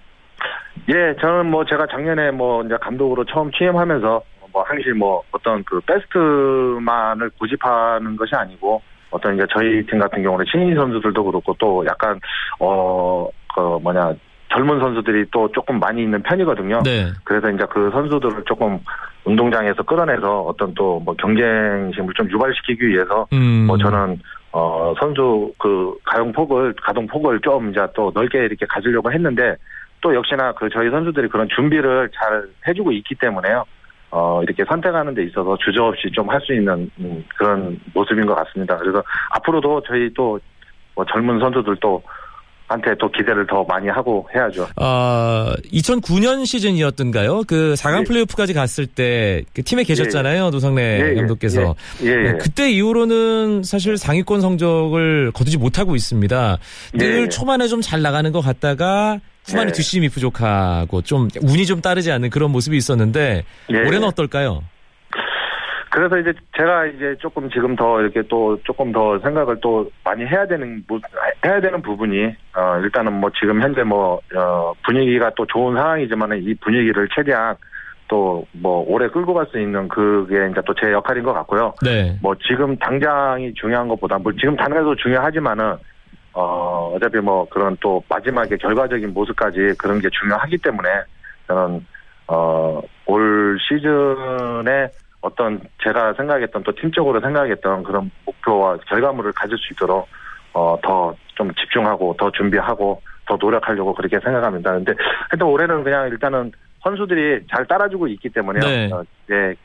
예, 0.90 1.16
저는 1.20 1.48
뭐 1.48 1.66
제가 1.66 1.88
작년에 1.88 2.32
뭐 2.32 2.64
이제 2.64 2.76
감독으로 2.80 3.26
처음 3.26 3.52
취임하면서 3.52 4.22
뭐 4.54 4.64
항시 4.64 4.90
뭐 4.90 5.22
어떤 5.32 5.64
그 5.64 5.82
베스트만을 5.82 7.32
고집하는 7.38 8.16
것이 8.16 8.36
아니고 8.36 8.82
어떤 9.12 9.36
이제 9.36 9.46
저희 9.54 9.86
팀 9.86 10.00
같은 10.00 10.22
경우는 10.24 10.46
신인 10.52 10.76
선수들도 10.76 11.24
그렇고 11.24 11.56
또 11.60 11.86
약간 11.86 12.20
어 12.60 13.30
그 13.58 13.80
뭐냐 13.82 14.14
젊은 14.54 14.80
선수들이 14.80 15.26
또 15.32 15.52
조금 15.52 15.80
많이 15.80 16.04
있는 16.04 16.22
편이거든요. 16.22 16.84
네. 16.84 17.08
그래서 17.24 17.50
이제 17.50 17.66
그 17.70 17.90
선수들을 17.92 18.44
조금 18.46 18.80
운동장에서 19.26 19.82
끌어내서 19.84 20.42
어떤 20.42 20.74
또 20.76 21.00
뭐 21.04 21.16
경쟁심을 21.16 22.14
좀 22.14 22.30
유발시키기 22.30 22.88
위해서 22.88 23.28
음. 23.34 23.66
뭐 23.66 23.78
저는 23.78 24.22
어 24.52 24.94
선수 25.00 25.52
그 25.58 25.98
가용 26.06 26.32
폭을 26.32 26.76
가동 26.82 27.08
폭을 27.08 27.40
좀 27.42 27.72
이제 27.72 27.86
또 27.96 28.12
넓게 28.14 28.46
이렇게 28.46 28.66
가지려고 28.68 29.12
했는데 29.12 29.56
또 30.02 30.14
역시나 30.14 30.54
그 30.54 30.70
저희 30.70 30.90
선수들이 30.92 31.28
그런 31.30 31.48
준비를 31.50 32.10
잘 32.14 32.44
해주고 32.68 32.92
있기 32.92 33.16
때문에요. 33.16 33.66
어 34.10 34.42
이렇게 34.44 34.64
선택하는 34.66 35.14
데 35.14 35.24
있어서 35.26 35.58
주저없이 35.64 36.10
좀 36.16 36.30
할 36.30 36.40
수 36.42 36.54
있는 36.54 36.90
음, 37.00 37.24
그런 37.38 37.80
모습인 37.94 38.26
것 38.26 38.36
같습니다. 38.36 38.78
그래서 38.78 39.04
앞으로도 39.32 39.82
저희 39.88 40.14
또 40.14 40.40
뭐 40.96 41.06
젊은 41.14 41.40
선수들도 41.40 42.02
한테 42.70 42.94
또 43.00 43.10
기대를 43.12 43.46
더 43.48 43.64
많이 43.66 43.88
하고 43.88 44.28
해야죠. 44.36 44.68
아, 44.76 45.54
2009년 45.72 46.44
시즌이었던가요? 46.46 47.44
그 47.48 47.76
4강 47.78 48.00
예. 48.00 48.04
플레이오프까지 48.04 48.54
갔을 48.54 48.88
때 48.88 49.44
그 49.54 49.62
팀에 49.64 49.84
계셨잖아요, 49.84 50.50
노상래 50.50 50.82
예, 51.02 51.10
예, 51.12 51.16
감독께서. 51.16 51.76
예, 52.04 52.08
예. 52.10 52.16
네, 52.32 52.38
그때 52.42 52.70
이후로는 52.72 53.62
사실 53.64 53.96
상위권 53.98 54.42
성적을 54.42 55.32
거두지 55.34 55.58
못하고 55.60 55.96
있습니다. 55.96 56.58
늘 56.96 57.22
예. 57.22 57.30
초반에 57.30 57.68
좀 57.68 57.80
잘 57.82 58.02
나가는 58.02 58.30
것 58.32 58.42
같다가 58.42 59.20
후반에 59.48 59.70
예. 59.70 59.72
뒷심이 59.72 60.10
부족하고 60.10 61.02
좀 61.02 61.28
운이 61.42 61.66
좀 61.66 61.82
따르지 61.82 62.12
않는 62.12 62.30
그런 62.30 62.52
모습이 62.52 62.76
있었는데 62.78 63.44
예. 63.72 63.78
올해는 63.78 64.04
어떨까요? 64.06 64.62
그래서 65.90 66.18
이제 66.20 66.32
제가 66.56 66.86
이제 66.86 67.16
조금 67.20 67.50
지금 67.50 67.76
더 67.76 68.00
이렇게 68.02 68.22
또 68.30 68.60
조금 68.64 68.92
더 68.92 69.18
생각을 69.20 69.58
또 69.62 69.90
많이 70.04 70.26
해야 70.26 70.46
되는 70.46 70.84
부- 70.88 71.00
해야 71.46 71.60
되는 71.60 71.82
부분이 71.82 72.26
어 72.56 72.78
일단은 72.84 73.14
뭐 73.14 73.32
지금 73.40 73.62
현재 73.62 73.82
뭐 73.84 74.20
어, 74.36 74.74
분위기가 74.86 75.32
또 75.36 75.46
좋은 75.48 75.76
상황이지만은 75.76 76.44
이 76.44 76.54
분위기를 76.56 77.08
최대한 77.16 77.56
또 78.10 78.46
뭐 78.54 78.84
오래 78.88 79.08
끌고 79.10 79.34
갈 79.34 79.46
수 79.52 79.60
있는 79.60 79.88
그게 79.88 80.36
이제 80.52 80.62
또 80.66 80.74
제 80.76 80.92
역할인 80.92 81.24
것 81.24 81.34
같고요. 81.34 81.74
네. 81.84 82.16
뭐 82.22 82.36
지금 82.48 82.78
당장이 82.78 83.54
중요한 83.56 83.88
것보다 83.88 84.18
뭐 84.20 84.32
지금 84.40 84.56
당장도 84.56 84.96
중요하지만은 84.98 85.76
어 86.40 86.92
어차피 86.96 87.18
뭐 87.18 87.50
그런 87.50 87.76
또 87.80 88.04
마지막에 88.08 88.58
결과적인 88.58 89.12
모습까지 89.12 89.74
그런 89.80 90.00
게 90.00 90.08
중요하기 90.12 90.60
때문에 90.60 90.88
저는 91.48 91.86
어 92.28 92.82
올 93.10 93.58
시즌에 93.68 94.92
어떤 95.22 95.62
제가 95.82 96.14
생각했던 96.14 96.62
또 96.64 96.74
팀적으로 96.76 97.22
생각했던 97.22 97.84
그런 97.84 98.12
목표와 98.26 98.78
결과물을 98.86 99.32
가질 99.32 99.58
수 99.58 99.74
있도록 99.74 100.08
어 100.54 100.78
더 100.84 101.16
좀 101.36 101.54
집중하고 101.54 102.16
더 102.20 102.32
준비하고 102.32 103.02
더 103.28 103.38
노력하려고 103.40 103.94
그렇게 103.94 104.20
생각합니다. 104.20 104.74
근데 104.74 104.94
하여튼 105.30 105.48
올해는 105.48 105.84
그냥 105.84 106.08
일단은 106.10 106.52
선수들이 106.84 107.46
잘 107.50 107.66
따라주고 107.66 108.08
있기 108.08 108.30
때문에 108.30 108.60
네. 108.60 108.92
어, 108.92 109.04
예, 109.32 109.56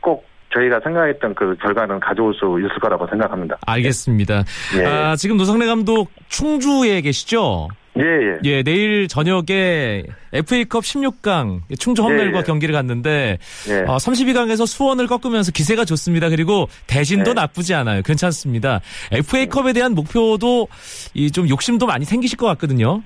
꼭 0.00 0.24
저희가 0.54 0.80
생각했던 0.84 1.34
그 1.34 1.56
결과는 1.62 2.00
가져올 2.00 2.34
수 2.34 2.58
있을 2.58 2.78
거라고 2.80 3.06
생각합니다. 3.08 3.56
알겠습니다. 3.66 4.44
예, 4.78 4.84
아, 4.84 5.16
지금 5.16 5.36
노상래 5.36 5.66
감독 5.66 6.10
충주에 6.28 7.00
계시죠? 7.00 7.68
예, 7.98 8.02
예. 8.02 8.38
예, 8.44 8.62
내일 8.62 9.06
저녁에 9.06 10.02
FA컵 10.32 10.82
16강 10.82 11.60
충주 11.78 12.02
험멜과 12.02 12.38
예, 12.38 12.38
예. 12.38 12.42
경기를 12.42 12.72
갔는데 12.74 13.36
예. 13.68 13.78
어, 13.86 13.96
32강에서 13.98 14.66
수원을 14.66 15.06
꺾으면서 15.06 15.52
기세가 15.52 15.84
좋습니다. 15.84 16.30
그리고 16.30 16.68
대진도 16.86 17.34
네. 17.34 17.42
나쁘지 17.42 17.74
않아요. 17.74 18.00
괜찮습니다. 18.02 18.80
FA컵에 19.12 19.74
대한 19.74 19.94
목표도 19.94 20.68
이 21.14 21.30
좀 21.32 21.48
욕심도 21.50 21.86
많이 21.86 22.04
생기실 22.06 22.38
것 22.38 22.46
같거든요. 22.46 23.02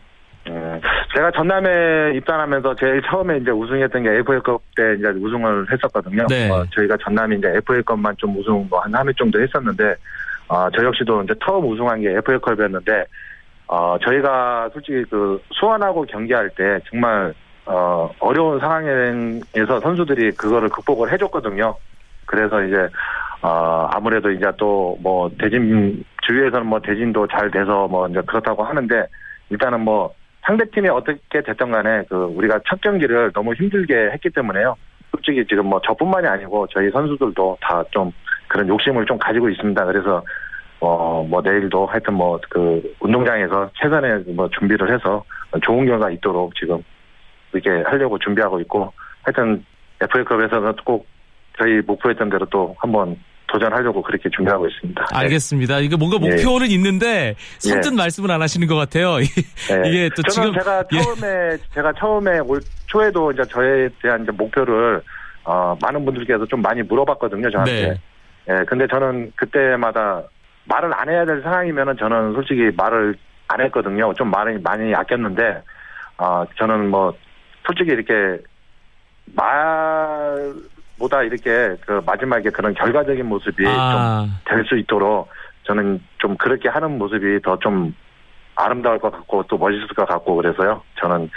음, 0.48 0.80
제가 1.14 1.30
전남에 1.32 2.14
입단하면서 2.16 2.76
제일 2.76 3.02
처음에 3.02 3.38
이제 3.38 3.50
우승했던 3.50 4.02
게 4.02 4.10
FA컵 4.18 4.62
때 4.76 4.94
이제 4.98 5.08
우승을 5.08 5.66
했었거든요. 5.72 6.26
네. 6.28 6.50
어, 6.50 6.64
저희가 6.74 6.96
전남이 7.02 7.36
이제 7.38 7.48
FA컵만 7.56 8.16
좀 8.18 8.36
우승 8.38 8.66
뭐한 8.68 8.92
3회 8.92 9.16
정도 9.16 9.40
했었는데, 9.40 9.94
어, 10.48 10.68
저 10.76 10.84
역시도 10.84 11.22
이제 11.24 11.34
처음 11.44 11.66
우승한 11.68 12.00
게 12.00 12.10
FA컵이었는데, 12.16 13.04
어, 13.68 13.96
저희가 14.04 14.70
솔직히 14.72 15.04
그 15.10 15.40
수원하고 15.52 16.04
경기할 16.04 16.50
때 16.50 16.78
정말, 16.88 17.34
어, 17.64 18.08
어려운 18.20 18.60
상황에서 18.60 19.80
선수들이 19.82 20.32
그거를 20.32 20.68
극복을 20.68 21.12
해줬거든요. 21.12 21.74
그래서 22.26 22.62
이제, 22.62 22.88
어, 23.42 23.88
아무래도 23.92 24.30
이제 24.30 24.46
또 24.56 24.96
뭐 25.02 25.28
대진, 25.40 26.04
주위에서는 26.22 26.66
뭐 26.66 26.80
대진도 26.80 27.26
잘 27.26 27.50
돼서 27.50 27.88
뭐 27.88 28.06
이제 28.08 28.20
그렇다고 28.26 28.62
하는데, 28.62 29.06
일단은 29.50 29.80
뭐 29.80 30.12
상대팀이 30.46 30.88
어떻게 30.88 31.42
됐든 31.42 31.70
간에 31.72 32.04
그 32.08 32.14
우리가 32.36 32.60
첫 32.68 32.80
경기를 32.80 33.32
너무 33.32 33.52
힘들게 33.54 34.10
했기 34.12 34.30
때문에요. 34.30 34.76
솔직히 35.10 35.44
지금 35.48 35.66
뭐 35.66 35.80
저뿐만이 35.80 36.26
아니고 36.26 36.66
저희 36.68 36.90
선수들도 36.90 37.58
다 37.60 37.82
좀 37.90 38.12
그런 38.48 38.68
욕심을 38.68 39.04
좀 39.06 39.18
가지고 39.18 39.48
있습니다. 39.48 39.84
그래서 39.84 40.22
어 40.80 41.24
뭐 41.28 41.40
내일도 41.42 41.86
하여튼 41.86 42.14
뭐 42.14 42.38
그 42.48 42.94
운동장에서 43.00 43.70
최선의 43.74 44.24
뭐 44.36 44.48
준비를 44.50 44.92
해서 44.92 45.24
좋은 45.62 45.86
결과 45.86 46.10
있도록 46.10 46.54
지금 46.54 46.82
이렇게 47.52 47.82
하려고 47.88 48.18
준비하고 48.18 48.60
있고 48.60 48.92
하여튼 49.22 49.64
FA컵에서는 50.00 50.74
꼭 50.84 51.06
저희 51.58 51.80
목표했던 51.80 52.28
대로 52.28 52.46
또 52.46 52.76
한번 52.78 53.18
도전하려고 53.56 54.02
그렇게 54.02 54.28
준비하고 54.28 54.66
있습니다. 54.68 55.06
네. 55.10 55.18
알겠습니다. 55.18 55.78
이게 55.80 55.96
뭔가 55.96 56.18
예. 56.22 56.30
목표는 56.30 56.70
있는데 56.72 57.34
선뜻 57.58 57.94
말씀을 57.94 58.30
안 58.30 58.42
하시는 58.42 58.66
것 58.66 58.76
같아요. 58.76 59.16
네. 59.68 59.88
이게 59.88 60.10
또 60.14 60.22
지금 60.30 60.52
제가 60.52 60.84
예. 60.92 60.98
처음에 60.98 61.56
제가 61.74 61.92
처음에 61.94 62.38
올 62.40 62.60
초에도 62.86 63.32
이제 63.32 63.42
저에 63.50 63.88
대한 64.02 64.22
이제 64.22 64.32
목표를 64.32 65.00
어 65.44 65.76
많은 65.80 66.04
분들께서 66.04 66.44
좀 66.46 66.60
많이 66.60 66.82
물어봤거든요 66.82 67.50
저한테. 67.50 67.88
네. 67.88 68.00
예, 68.48 68.64
근데 68.64 68.86
저는 68.86 69.32
그때마다 69.34 70.22
말을 70.64 70.92
안 70.94 71.08
해야 71.08 71.24
될 71.24 71.42
상황이면은 71.42 71.96
저는 71.96 72.34
솔직히 72.34 72.70
말을 72.76 73.16
안 73.48 73.60
했거든요. 73.62 74.12
좀 74.14 74.30
말이 74.30 74.58
많이 74.58 74.94
아꼈는데, 74.94 75.62
아 76.16 76.44
저는 76.56 76.90
뭐 76.90 77.12
솔직히 77.64 77.90
이렇게 77.90 78.42
말 79.34 80.52
보다 80.98 81.22
이렇게 81.22 81.76
그 81.86 82.00
마지막에 82.04 82.50
그런 82.50 82.74
결과적인 82.74 83.26
모습이 83.26 83.64
좀 83.64 83.72
아, 83.76 84.26
될수 84.44 84.76
있도록 84.78 85.28
저는 85.64 86.00
좀 86.18 86.36
그렇게 86.36 86.68
하는 86.68 86.98
모습이 86.98 87.40
더 87.42 87.56
좀 87.58 87.94
아름다울 88.56 88.98
것 88.98 89.12
같고 89.12 89.44
또 89.48 89.58
멋있을 89.58 89.88
것 89.88 90.08
같고 90.08 90.34
그래서요. 90.36 90.82
저는 91.00 91.28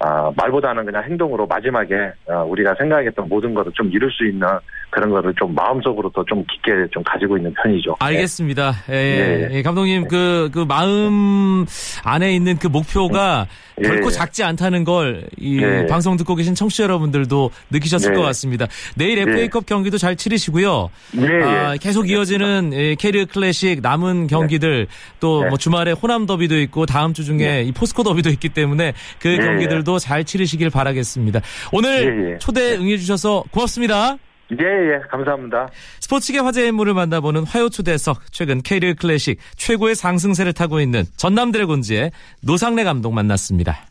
아, 0.00 0.30
말보다는 0.36 0.84
그냥 0.86 1.02
행동으로 1.04 1.46
마지막에 1.46 1.94
아, 2.28 2.42
우리가 2.42 2.74
생각했던 2.78 3.28
모든 3.28 3.54
것을 3.54 3.72
좀 3.74 3.90
이룰 3.92 4.10
수 4.12 4.24
있는 4.26 4.46
그런 4.90 5.10
거를 5.10 5.34
좀 5.34 5.54
마음속으로 5.54 6.10
더 6.10 6.24
좀 6.28 6.44
깊게 6.44 6.88
좀 6.90 7.02
가지고 7.04 7.36
있는 7.38 7.54
편이죠. 7.54 7.96
알겠습니다. 8.00 8.72
예, 8.90 8.94
예, 8.94 9.48
예, 9.50 9.62
감독님 9.62 10.08
그, 10.08 10.50
그 10.52 10.58
마음 10.68 11.64
안에 12.04 12.34
있는 12.34 12.58
그 12.58 12.66
목표가 12.66 13.46
예, 13.82 13.88
결코 13.88 14.08
예. 14.08 14.10
작지 14.10 14.42
않다는 14.44 14.84
걸이 14.84 15.22
예. 15.62 15.86
방송 15.86 16.16
듣고 16.18 16.34
계신 16.34 16.54
청취자 16.54 16.82
여러분들도 16.84 17.50
느끼셨을 17.70 18.12
예. 18.12 18.16
것 18.16 18.22
같습니다. 18.22 18.66
내일 18.96 19.18
FA컵 19.20 19.64
경기도 19.66 19.96
잘 19.96 20.16
치르시고요. 20.16 20.90
예, 21.18 21.22
예. 21.22 21.42
아, 21.44 21.76
계속 21.80 22.10
이어지는 22.10 22.72
예, 22.74 22.94
캐리어 22.94 23.24
클래식 23.26 23.80
남은 23.80 24.26
경기들 24.26 24.86
또 25.20 25.44
네. 25.44 25.48
뭐 25.48 25.56
주말에 25.58 25.92
호남 25.92 26.26
더비도 26.26 26.58
있고 26.60 26.84
다음 26.86 27.14
주 27.14 27.24
중에 27.24 27.62
이 27.62 27.72
포스코 27.72 28.02
더비도 28.02 28.28
있기 28.30 28.50
때문에 28.50 28.92
그 29.18 29.32
예, 29.32 29.36
경기들도 29.36 29.98
잘 29.98 30.24
치르시길 30.24 30.70
바라겠습니다. 30.70 31.40
오늘 31.72 32.26
예, 32.26 32.32
예. 32.32 32.38
초대 32.38 32.76
응해주셔서 32.76 33.44
고맙습니다. 33.50 34.16
예, 34.52 34.64
예, 34.64 34.98
감사합니다. 35.10 35.68
스포츠계 36.00 36.38
화제의 36.38 36.68
인물을 36.68 36.94
만나보는 36.94 37.44
화요 37.44 37.68
초대석 37.68 38.32
최근 38.32 38.62
K리그 38.62 38.94
클래식 38.94 39.38
최고의 39.56 39.94
상승세를 39.94 40.54
타고 40.54 40.80
있는 40.80 41.04
전남 41.16 41.52
드래곤즈의 41.52 42.12
노상래 42.40 42.84
감독 42.84 43.12
만났습니다. 43.12 43.86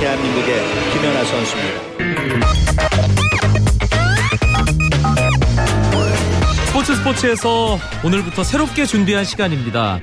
대한민국의 0.00 0.54
김연아 0.92 1.24
선수입니다. 1.24 2.94
스포츠 6.66 6.94
스포츠에서 6.96 7.78
오늘부터 8.04 8.42
새롭게 8.44 8.84
준비한 8.86 9.24
시간입니다. 9.24 10.00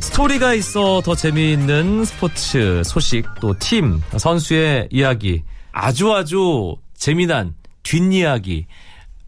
스토리가 0.00 0.54
있어 0.54 1.00
더 1.02 1.14
재미있는 1.14 2.04
스포츠 2.04 2.82
소식 2.84 3.26
또 3.40 3.54
팀 3.54 4.00
선수의 4.16 4.88
이야기 4.90 5.42
아주 5.72 6.12
아주 6.12 6.76
재미난 6.94 7.54
뒷이야기 7.82 8.66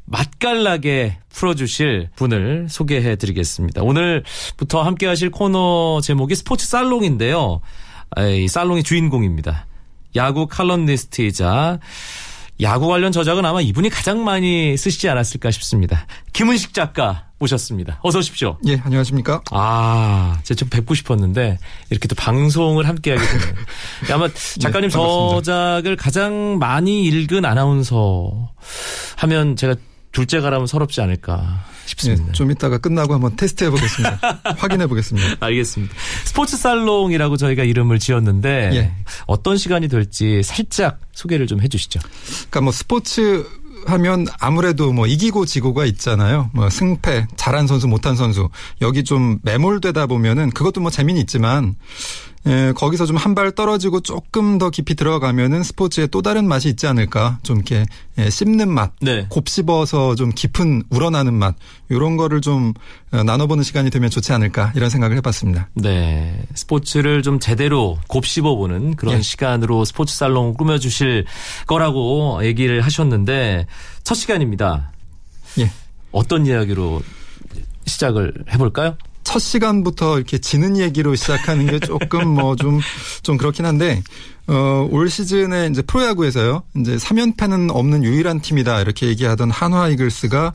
맛깔나게 0.07 1.19
풀어주실 1.29 2.11
분을 2.17 2.67
소개해 2.69 3.15
드리겠습니다. 3.17 3.83
오늘부터 3.83 4.83
함께 4.83 5.07
하실 5.07 5.31
코너 5.31 6.01
제목이 6.03 6.35
스포츠 6.35 6.67
살롱인데요. 6.67 7.61
이 8.37 8.49
살롱의 8.49 8.83
주인공입니다. 8.83 9.67
야구 10.17 10.47
칼럼니스트이자 10.47 11.79
야구 12.63 12.89
관련 12.89 13.11
저작은 13.11 13.45
아마 13.45 13.61
이분이 13.61 13.89
가장 13.89 14.23
많이 14.25 14.77
쓰시지 14.77 15.09
않았을까 15.09 15.51
싶습니다. 15.51 16.07
김은식 16.33 16.75
작가 16.75 17.31
모셨습니다. 17.39 17.99
어서 18.03 18.19
오십시오. 18.19 18.59
예, 18.67 18.79
안녕하십니까? 18.85 19.41
아, 19.51 20.39
제가 20.43 20.59
좀 20.59 20.69
뵙고 20.69 20.95
싶었는데 20.95 21.59
이렇게 21.89 22.07
또 22.07 22.15
방송을 22.15 22.87
함께 22.87 23.17
하게 23.17 23.27
되네요. 23.27 23.55
아마 24.13 24.29
작가님 24.61 24.91
네. 24.91 24.93
저작을 24.93 25.97
가장 25.97 26.59
많이 26.59 27.05
읽은 27.05 27.47
아나운서 27.47 28.51
하면 29.17 29.57
제가 29.57 29.75
둘째 30.13 30.41
가라면 30.41 30.67
서럽지 30.67 31.01
않을까 31.01 31.65
예, 31.85 31.89
싶습니다. 31.89 32.33
좀 32.33 32.51
이따가 32.51 32.79
끝나고 32.79 33.15
한번 33.15 33.37
테스트 33.37 33.65
해보겠습니다. 33.65 34.41
확인해 34.59 34.87
보겠습니다. 34.87 35.37
알겠습니다. 35.41 35.95
스포츠 36.25 36.57
살롱이라고 36.57 37.37
저희가 37.37 37.65
이름을 37.65 37.99
지었는데 37.99 38.71
예. 38.75 38.93
어떤 39.27 39.57
시간이 39.57 39.89
될지 39.89 40.43
살짝 40.43 41.01
소개를 41.13 41.47
좀 41.47 41.61
해주시죠. 41.61 42.01
그러니까 42.03 42.61
뭐 42.63 42.73
스포츠 42.73 43.47
하면 43.87 44.27
아무래도 44.39 44.93
뭐 44.93 45.07
이기고 45.07 45.47
지고가 45.47 45.85
있잖아요. 45.87 46.51
뭐 46.53 46.69
승패, 46.69 47.29
잘한 47.37 47.67
선수, 47.67 47.89
못한 47.89 48.17
선수. 48.17 48.49
여기 48.81 49.05
좀 49.05 49.39
매몰되다 49.43 50.07
보면은 50.07 50.51
그것도 50.51 50.81
뭐 50.81 50.91
재미는 50.91 51.21
있지만 51.23 51.77
예, 52.47 52.73
거기서 52.75 53.05
좀 53.05 53.17
한 53.17 53.35
발 53.35 53.53
떨어지고 53.53 54.01
조금 54.01 54.57
더 54.57 54.71
깊이 54.71 54.95
들어가면은 54.95 55.63
스포츠에 55.63 56.07
또 56.07 56.23
다른 56.23 56.49
맛이 56.49 56.71
있지 56.71 56.87
않을까. 56.87 57.39
좀 57.43 57.57
이렇게 57.57 57.85
예, 58.17 58.31
씹는 58.31 58.71
맛, 58.73 58.93
네. 59.03 59.27
곱씹어서 59.29 60.15
좀 60.15 60.31
깊은 60.35 60.85
우러나는 60.89 61.35
맛. 61.35 61.55
이런 61.91 62.17
거를 62.17 62.41
좀 62.41 62.73
어, 63.13 63.23
나눠보는 63.23 63.63
시간이 63.63 63.91
되면 63.91 64.09
좋지 64.09 64.33
않을까 64.33 64.73
이런 64.75 64.89
생각을 64.89 65.17
해봤습니다. 65.19 65.69
네. 65.75 66.43
스포츠를 66.55 67.23
좀 67.23 67.41
제대로 67.41 67.99
곱씹어보는 68.09 68.97
그런 68.97 69.19
예. 69.19 69.23
시간으로 69.23 69.85
스포츠 69.85 70.17
살롱 70.17 70.55
꾸며주실 70.55 71.27
거라고 71.67 72.41
얘기를 72.45 72.81
하셨는데 72.81 73.67
첫 74.03 74.15
시간입니다. 74.15 74.93
예. 75.59 75.71
어떤 76.11 76.47
이야기로 76.47 77.03
시작을 77.87 78.33
해볼까요? 78.53 78.97
첫 79.31 79.39
시간부터 79.39 80.17
이렇게 80.17 80.39
지는 80.39 80.77
얘기로 80.77 81.15
시작하는 81.15 81.67
게 81.67 81.79
조금 81.79 82.29
뭐좀좀 82.35 83.37
그렇긴 83.39 83.65
한데 83.65 84.03
어, 84.49 84.89
올 84.91 85.09
시즌에 85.09 85.69
이제 85.71 85.83
프로야구에서요. 85.83 86.65
이제 86.79 86.97
3연패는 86.97 87.71
없는 87.73 88.03
유일한 88.03 88.41
팀이다. 88.41 88.81
이렇게 88.81 89.07
얘기하던 89.07 89.53
한화 89.53 89.89
이글스가 89.91 90.53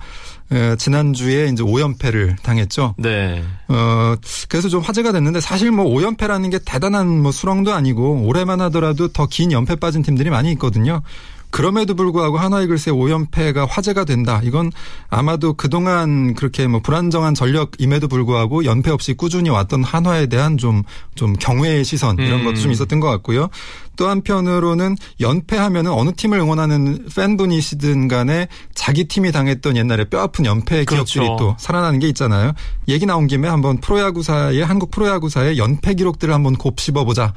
에, 0.51 0.75
지난주에 0.75 1.47
이제 1.47 1.63
5연패를 1.63 2.41
당했죠. 2.43 2.95
네. 2.97 3.41
어, 3.69 4.15
그래서 4.49 4.67
좀 4.67 4.81
화제가 4.81 5.13
됐는데 5.13 5.39
사실 5.39 5.71
뭐 5.71 5.85
5연패라는 5.85 6.51
게 6.51 6.59
대단한 6.59 7.07
뭐 7.21 7.31
수렁도 7.31 7.73
아니고 7.73 8.23
올해만 8.25 8.59
하더라도 8.61 9.07
더 9.07 9.27
긴 9.27 9.53
연패 9.53 9.77
빠진 9.77 10.01
팀들이 10.01 10.29
많이 10.29 10.51
있거든요. 10.53 11.01
그럼에도 11.55 11.95
불구하고 11.95 12.37
하나이글스의 12.37 12.93
5연패가 12.93 13.65
화제가 13.69 14.03
된다. 14.03 14.41
이건 14.43 14.73
아마도 15.09 15.53
그동안 15.53 16.33
그렇게 16.33 16.67
뭐 16.67 16.81
불안정한 16.81 17.33
전력임에도 17.33 18.09
불구하고 18.09 18.65
연패 18.65 18.91
없이 18.91 19.13
꾸준히 19.13 19.49
왔던 19.49 19.85
한화에 19.85 20.25
대한 20.25 20.57
좀, 20.57 20.83
좀 21.15 21.31
경외의 21.31 21.85
시선 21.85 22.17
이런 22.19 22.41
음. 22.41 22.43
것도 22.43 22.55
좀 22.55 22.73
있었던 22.73 22.99
것 22.99 23.07
같고요. 23.09 23.47
또 23.95 24.09
한편으로는 24.09 24.97
연패하면은 25.21 25.93
어느 25.93 26.11
팀을 26.11 26.39
응원하는 26.39 27.07
팬분이시든 27.15 28.09
간에 28.09 28.49
자기 28.73 29.05
팀이 29.05 29.31
당했던 29.31 29.77
옛날에 29.77 30.03
뼈 30.03 30.19
아픈 30.19 30.43
연패 30.43 30.83
그렇죠. 30.83 31.21
기억들이 31.21 31.37
또 31.39 31.55
살아나는 31.57 31.99
게 31.99 32.09
있잖아요. 32.09 32.51
얘기 32.89 33.05
나온 33.05 33.27
김에 33.27 33.47
한번 33.47 33.79
프로야구사의 33.79 34.59
한국 34.65 34.91
프로야구사의 34.91 35.57
연패 35.57 35.93
기록들을 35.93 36.33
한번 36.33 36.57
곱씹어 36.57 37.05
보자. 37.05 37.33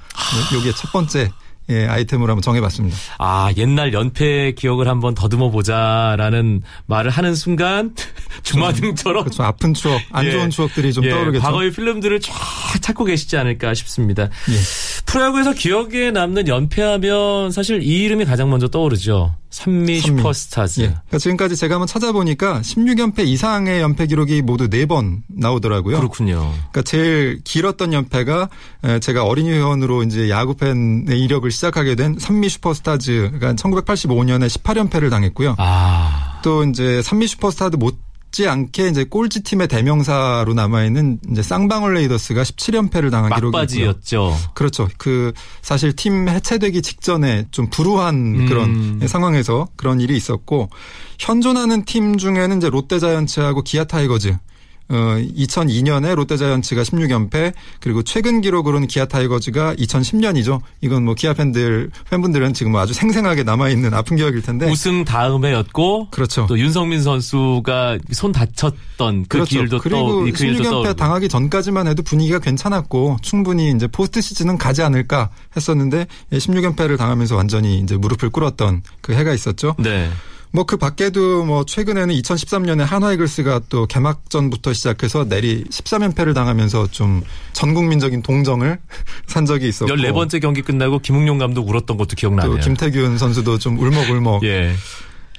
요게 0.57 0.73
첫 0.73 0.91
번째 0.91 1.31
예, 1.71 1.87
아이템으로 1.87 2.31
한번 2.33 2.43
정해봤습니다. 2.43 2.97
아, 3.19 3.51
옛날 3.57 3.93
연패 3.93 4.53
기억을 4.57 4.89
한번 4.89 5.15
더듬어 5.15 5.51
보자라는 5.51 6.63
말을 6.87 7.11
하는 7.11 7.35
순간 7.35 7.95
주마등처럼 8.43 9.25
그렇죠. 9.25 9.43
아픈 9.43 9.75
추억, 9.75 10.01
안 10.13 10.25
예. 10.27 10.31
좋은 10.31 10.51
추억들이 10.51 10.93
좀 10.93 11.05
예, 11.05 11.11
떠오르겠죠. 11.11 11.43
과거의 11.43 11.71
필름들을 11.73 12.21
쫙 12.21 12.33
찾고 12.81 13.05
계시지 13.05 13.37
않을까 13.37 13.75
싶습니다. 13.75 14.25
예. 14.25 15.03
프로야구에서 15.07 15.53
기억에 15.53 16.11
남는 16.11 16.49
연패하면 16.49 17.51
사실 17.53 17.83
이 17.83 18.05
이름이 18.05 18.25
가장 18.25 18.51
먼저 18.51 18.69
떠오르죠. 18.69 19.35
산미, 19.51 20.01
산미. 20.01 20.19
슈퍼스타즈. 20.19 20.81
예. 20.83 20.87
그러니까 20.89 21.19
지금까지 21.19 21.57
제가 21.57 21.77
한번 21.77 21.87
찾아보니까 21.87 22.61
16연패 22.61 23.21
이상의 23.27 23.81
연패 23.81 24.07
기록이 24.09 24.43
모두 24.43 24.69
4번 24.69 25.23
나오더라고요. 25.27 25.97
그렇군요. 25.99 26.53
그러니까 26.71 26.83
제일 26.83 27.41
길었던 27.45 27.95
연패가 27.95 28.49
에, 28.85 29.01
제가 29.01 29.25
어린이 29.25 29.51
회원으로 29.51 30.03
이제 30.03 30.29
야구 30.29 30.55
팬의 30.55 31.19
이력을 31.19 31.51
시작하게 31.59 31.97
된 31.97 32.17
산미 32.19 32.49
슈퍼스타즈가 32.49 33.55
1985년에 33.55 34.49
18연패를 34.49 35.11
당했고요. 35.11 35.57
아, 35.59 36.41
또 36.43 36.63
이제 36.65 37.03
산미 37.03 37.27
슈퍼스타즈 37.27 37.77
못지 37.77 38.47
않게 38.47 38.89
이제 38.89 39.03
꼴찌 39.03 39.43
팀의 39.43 39.67
대명사로 39.67 40.55
남아 40.55 40.85
있는 40.85 41.19
이제 41.33 41.43
쌍방울 41.43 41.95
레이더스가 41.95 42.43
17연패를 42.45 43.11
당한 43.11 43.35
기록이 43.35 43.49
있고요. 43.49 43.51
막바지였죠. 43.51 44.37
그렇죠. 44.55 44.89
그 44.99 45.33
사실 45.61 45.97
팀 45.97 46.29
해체되기 46.29 46.81
직전에 46.81 47.47
좀 47.51 47.69
불우한 47.71 48.15
음. 48.15 48.47
그런 48.47 49.09
상황에서 49.09 49.67
그런 49.75 50.01
일이 50.01 50.17
있었고 50.17 50.71
현존하는 51.19 51.85
팀 51.85 52.19
중에는 52.19 52.59
이제 52.59 52.71
롯데자이언츠하고 52.71 53.63
기아 53.63 53.83
타이거즈 53.83 54.37
어 54.91 54.95
2002년에 55.37 56.15
롯데자이언츠가 56.15 56.83
16연패 56.83 57.53
그리고 57.81 58.03
최근 58.03 58.41
기록으로는 58.41 58.89
기아 58.89 59.05
타이거즈가 59.05 59.75
2010년이죠. 59.75 60.61
이건 60.81 61.05
뭐 61.05 61.15
기아 61.15 61.35
팬들 61.35 61.91
팬분들은 62.11 62.55
지금 62.55 62.75
아주 62.77 62.95
생생하게 62.95 63.43
남아 63.43 63.69
있는 63.69 63.93
아픈 63.93 64.17
기억일 64.17 64.43
텐데. 64.43 64.71
우승 64.71 65.05
다음에였고 65.05 66.09
그렇죠. 66.11 66.47
또 66.49 66.59
윤석민 66.59 67.03
선수가 67.03 67.99
손 68.13 68.33
다쳤던 68.33 69.25
그 69.29 69.39
그렇죠. 69.39 69.59
길도 69.59 69.79
그리고 69.81 70.09
떠, 70.09 70.15
그 70.21 70.33
길도 70.33 70.63
16연패 70.63 70.71
떠오르고. 70.71 70.95
당하기 70.95 71.29
전까지만 71.29 71.87
해도 71.87 72.03
분위기가 72.03 72.39
괜찮았고 72.39 73.19
충분히 73.21 73.71
이제 73.71 73.87
포스트 73.87 74.21
시즌은 74.21 74.57
가지 74.59 74.83
않을까 74.83 75.31
했었는데 75.57 76.07
16연패를 76.33 76.97
당하면서 76.97 77.37
완전히 77.37 77.79
이제 77.81 77.97
무릎을 77.97 78.31
꿇었던 78.31 78.83
그 79.01 79.13
해가 79.13 79.33
있었죠. 79.35 79.75
네. 79.79 80.09
뭐 80.53 80.65
그 80.69 80.77
밖에도 80.77 81.45
뭐 81.45 81.65
최근에는 81.65 82.15
2013년에 82.15 82.81
한화이글스가 82.85 83.63
또 83.71 83.87
개막전부터 83.87 84.75
시작해서 84.75 85.25
내리 85.27 85.65
13연패를 85.65 86.35
당하면서 86.35 86.89
좀 86.91 87.23
전국민적인 87.55 88.23
동정을 88.23 88.79
산 89.27 89.47
적이 89.47 89.69
있었고 89.69 89.91
14번째 89.95 90.43
경기 90.43 90.61
끝나고 90.61 90.99
김웅용 90.99 91.39
감독 91.39 91.69
울었던 91.71 91.97
것도 91.97 92.17
기억나네요. 92.17 92.57
또 92.57 92.61
김태균 92.61 93.17
선수도 93.17 93.59
좀 93.59 93.79
울먹울먹 93.79 94.45
예. 94.45 94.75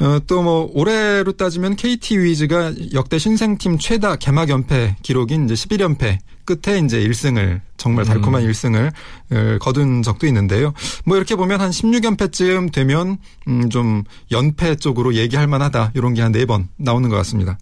어, 0.01 0.17
또뭐 0.27 0.71
올해로 0.73 1.33
따지면 1.33 1.75
KT 1.75 2.19
위즈가 2.19 2.71
역대 2.93 3.17
신생팀 3.17 3.77
최다 3.79 4.15
개막 4.15 4.47
연패 4.49 4.95
기록인 5.01 5.45
이제 5.45 5.53
11연패 5.55 6.19
끝에 6.45 6.79
이제 6.79 6.99
1승을 7.01 7.61
정말 7.77 8.05
달콤한 8.05 8.43
음. 8.43 8.49
1승을 8.49 8.91
어, 9.31 9.57
거둔 9.59 10.01
적도 10.01 10.25
있는데요. 10.27 10.73
뭐 11.05 11.17
이렇게 11.17 11.35
보면 11.35 11.59
한 11.61 11.69
16연패쯤 11.69 12.71
되면 12.71 13.17
음, 13.47 13.69
좀 13.69 14.03
연패 14.31 14.77
쪽으로 14.77 15.13
얘기할 15.15 15.47
만하다. 15.47 15.91
이런 15.95 16.13
게 16.13 16.21
한 16.21 16.31
네 16.31 16.45
번 16.45 16.69
나오는 16.77 17.07
것 17.09 17.15
같습니다. 17.17 17.59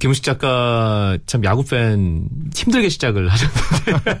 김우식 0.00 0.24
작가 0.24 1.16
참 1.26 1.44
야구 1.44 1.64
팬 1.64 2.28
힘들게 2.54 2.88
시작을 2.88 3.28
하셨는데 3.28 4.20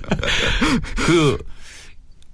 그 1.04 1.38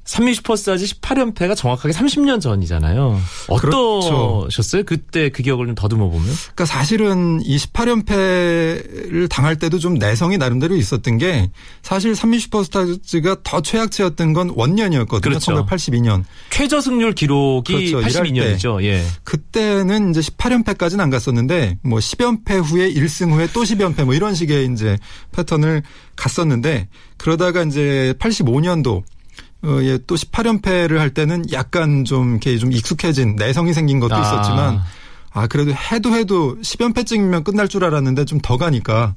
산미 0.08 0.32
슈퍼스타즈 0.32 0.86
18연패가 0.86 1.54
정확하게 1.54 1.92
30년 1.92 2.40
전이잖아요. 2.40 3.20
그렇죠. 3.58 3.98
어떠셨어요? 3.98 4.84
그때 4.84 5.28
그 5.28 5.42
기억을 5.42 5.66
좀 5.66 5.74
더듬어 5.74 6.08
보면? 6.08 6.24
그러니까 6.24 6.64
사실은 6.64 7.42
이 7.44 7.58
18연패를 7.58 9.28
당할 9.28 9.56
때도 9.56 9.78
좀 9.78 9.94
내성이 9.94 10.38
나름대로 10.38 10.76
있었던 10.76 11.18
게 11.18 11.50
사실 11.82 12.16
산미 12.16 12.38
슈퍼스타즈가 12.38 13.36
더 13.44 13.60
최악체였던 13.60 14.32
건 14.32 14.50
원년이었거든요. 14.56 15.20
그렇죠. 15.20 15.66
1982년. 15.66 16.24
최저 16.48 16.80
승률 16.80 17.12
기록이 17.12 17.90
그렇죠. 17.90 17.98
일할 18.00 18.10
82년이죠. 18.10 18.82
예. 18.84 19.04
그때는 19.24 20.10
이제 20.10 20.22
18연패까지는 20.22 21.00
안 21.00 21.10
갔었는데 21.10 21.80
뭐 21.82 21.98
10연패 21.98 22.64
후에 22.64 22.90
1승 22.94 23.30
후에 23.30 23.48
또 23.52 23.62
10연패 23.62 24.04
뭐 24.04 24.14
이런 24.14 24.34
식의 24.34 24.70
이제 24.72 24.96
패턴을 25.32 25.82
갔었는데 26.16 26.88
그러다가 27.18 27.62
이제 27.62 28.14
85년도 28.18 29.02
어, 29.62 29.78
예, 29.82 29.98
또 30.06 30.14
18연패를 30.14 30.98
할 30.98 31.10
때는 31.10 31.46
약간 31.52 32.04
좀 32.04 32.30
이렇게 32.32 32.58
좀 32.58 32.72
익숙해진 32.72 33.36
내성이 33.36 33.72
생긴 33.72 33.98
것도 34.00 34.14
아. 34.14 34.20
있었지만 34.20 34.80
아 35.32 35.46
그래도 35.46 35.72
해도 35.72 36.14
해도 36.14 36.56
10연패쯤이면 36.60 37.44
끝날 37.44 37.68
줄 37.68 37.84
알았는데 37.84 38.24
좀 38.24 38.40
더 38.42 38.56
가니까 38.56 39.14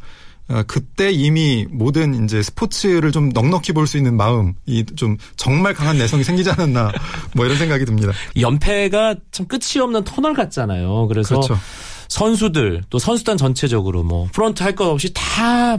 아, 0.48 0.64
그때 0.64 1.12
이미 1.12 1.66
모든 1.70 2.26
이제 2.26 2.42
스포츠를 2.42 3.12
좀 3.14 3.30
넉넉히 3.30 3.72
볼 3.72 3.88
수 3.88 3.98
있는 3.98 4.18
마음, 4.18 4.54
이 4.66 4.84
좀 4.98 5.16
정말 5.38 5.74
강한 5.74 5.98
내성이 5.98 6.24
생기지 6.26 6.50
않았나 6.50 6.92
뭐 7.36 7.46
이런 7.46 7.58
생각이 7.58 7.86
듭니다. 7.86 8.12
연패가 8.38 9.16
참 9.32 9.46
끝이 9.48 9.80
없는 9.82 10.04
터널 10.04 10.34
같잖아요. 10.34 11.08
그래서 11.08 11.36
그렇죠. 11.36 11.58
선수들 12.10 12.84
또 12.90 13.00
선수단 13.00 13.38
전체적으로 13.38 14.04
뭐 14.04 14.28
프런트 14.34 14.64
할 14.64 14.76
것 14.76 14.90
없이 14.90 15.12
다 15.14 15.78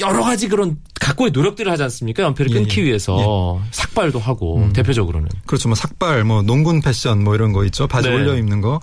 여러 0.00 0.22
가지 0.22 0.48
그런 0.48 0.78
각고의 1.00 1.32
노력들을 1.32 1.70
하지 1.70 1.82
않습니까? 1.82 2.22
연패를 2.22 2.50
예, 2.50 2.54
끊기 2.54 2.80
예. 2.80 2.84
위해서 2.84 3.60
삭발도 3.72 4.18
하고 4.18 4.58
음. 4.58 4.72
대표적으로는 4.72 5.28
그렇죠. 5.46 5.68
뭐 5.68 5.74
삭발, 5.74 6.24
뭐 6.24 6.42
농군 6.42 6.80
패션 6.80 7.22
뭐 7.24 7.34
이런 7.34 7.52
거 7.52 7.64
있죠. 7.66 7.86
바지 7.86 8.08
네. 8.08 8.14
올려 8.14 8.36
입는 8.36 8.60
거. 8.60 8.80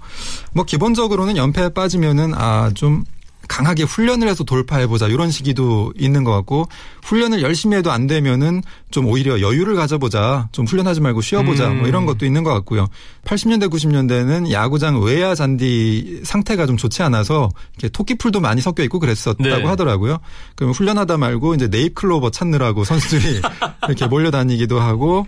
뭐 0.53 0.65
기본적으로는 0.65 1.37
연패에 1.37 1.69
빠지면은 1.69 2.33
아 2.35 2.71
좀 2.75 3.03
강하게 3.49 3.83
훈련을 3.83 4.29
해서 4.29 4.45
돌파해보자 4.45 5.07
이런 5.07 5.31
시기도 5.31 5.91
있는 5.97 6.23
것 6.23 6.31
같고 6.31 6.69
훈련을 7.03 7.41
열심히 7.41 7.75
해도 7.75 7.91
안 7.91 8.07
되면은 8.07 8.61
좀 8.91 9.07
오히려 9.07 9.41
여유를 9.41 9.75
가져보자 9.75 10.47
좀 10.53 10.65
훈련하지 10.65 11.01
말고 11.01 11.19
쉬어보자 11.19 11.67
음. 11.67 11.79
뭐 11.79 11.87
이런 11.87 12.05
것도 12.05 12.25
있는 12.25 12.43
것 12.43 12.53
같고요. 12.53 12.87
80년대 13.25 13.69
90년대는 13.69 14.51
야구장 14.51 15.01
외야 15.01 15.35
잔디 15.35 16.21
상태가 16.23 16.65
좀 16.67 16.77
좋지 16.77 17.03
않아서 17.03 17.49
이렇게 17.73 17.89
토끼풀도 17.89 18.39
많이 18.39 18.61
섞여 18.61 18.83
있고 18.83 18.99
그랬었다고 18.99 19.43
네. 19.43 19.65
하더라고요. 19.65 20.19
그럼 20.55 20.71
훈련하다 20.71 21.17
말고 21.17 21.55
이제 21.55 21.67
네잎 21.67 21.95
클로버 21.95 22.29
찾느라고 22.29 22.83
선수들이 22.83 23.41
이렇게 23.89 24.05
몰려다니기도 24.05 24.79
하고 24.79 25.25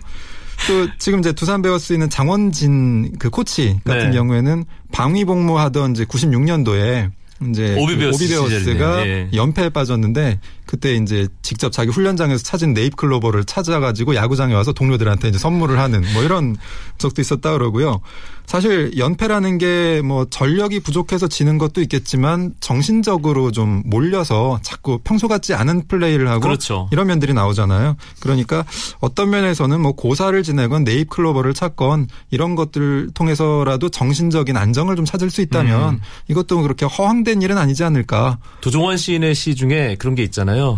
또 0.68 0.88
지금 0.98 1.18
이제 1.18 1.32
두산 1.32 1.60
베어스 1.60 1.92
있는 1.92 2.08
장원진 2.08 3.18
그 3.18 3.30
코치 3.30 3.80
같은 3.84 4.10
네. 4.10 4.16
경우에는 4.16 4.64
방위 4.92 5.24
복무하던 5.24 5.90
이제 5.90 6.04
96년도에 6.04 7.10
이제 7.50 7.76
오비베어스 7.78 8.18
그 8.18 8.26
시절이네요. 8.26 8.86
예. 9.06 9.28
연패에 9.32 9.70
빠졌는데 9.70 10.40
그때 10.66 10.94
이제 10.94 11.28
직접 11.42 11.72
자기 11.72 11.90
훈련장에서 11.90 12.42
찾은 12.42 12.74
네잎 12.74 12.96
클로버를 12.96 13.44
찾아가지고 13.44 14.14
야구장에 14.14 14.54
와서 14.54 14.72
동료들한테 14.72 15.28
이제 15.28 15.38
선물을 15.38 15.78
하는 15.78 16.02
뭐 16.14 16.22
이런 16.22 16.56
적도 16.98 17.20
있었다 17.20 17.52
그러고요. 17.52 18.00
사실 18.46 18.92
연패라는 18.96 19.58
게 19.58 20.02
뭐 20.02 20.26
전력이 20.28 20.80
부족해서 20.80 21.28
지는 21.28 21.58
것도 21.58 21.80
있겠지만 21.82 22.52
정신적으로 22.60 23.52
좀 23.52 23.82
몰려서 23.84 24.58
자꾸 24.62 24.98
평소 25.04 25.28
같지 25.28 25.54
않은 25.54 25.86
플레이를 25.88 26.28
하고 26.28 26.40
그렇죠. 26.40 26.88
이런 26.92 27.06
면들이 27.06 27.32
나오잖아요. 27.34 27.96
그러니까 28.20 28.64
어떤 29.00 29.30
면에서는 29.30 29.80
뭐 29.80 29.92
고사를 29.92 30.40
지내건 30.42 30.84
네잎 30.84 31.10
클로버를 31.10 31.54
찾건 31.54 32.08
이런 32.30 32.54
것들을 32.54 33.10
통해서라도 33.14 33.88
정신적인 33.88 34.56
안정을 34.56 34.96
좀 34.96 35.04
찾을 35.04 35.30
수 35.30 35.40
있다면 35.40 35.94
음. 35.94 36.00
이것도 36.28 36.62
그렇게 36.62 36.86
허황된 36.86 37.42
일은 37.42 37.58
아니지 37.58 37.84
않을까. 37.84 38.38
도종원 38.60 38.96
시인의 38.96 39.34
시 39.34 39.54
중에 39.54 39.96
그런 39.98 40.14
게 40.14 40.22
있잖아요. 40.24 40.76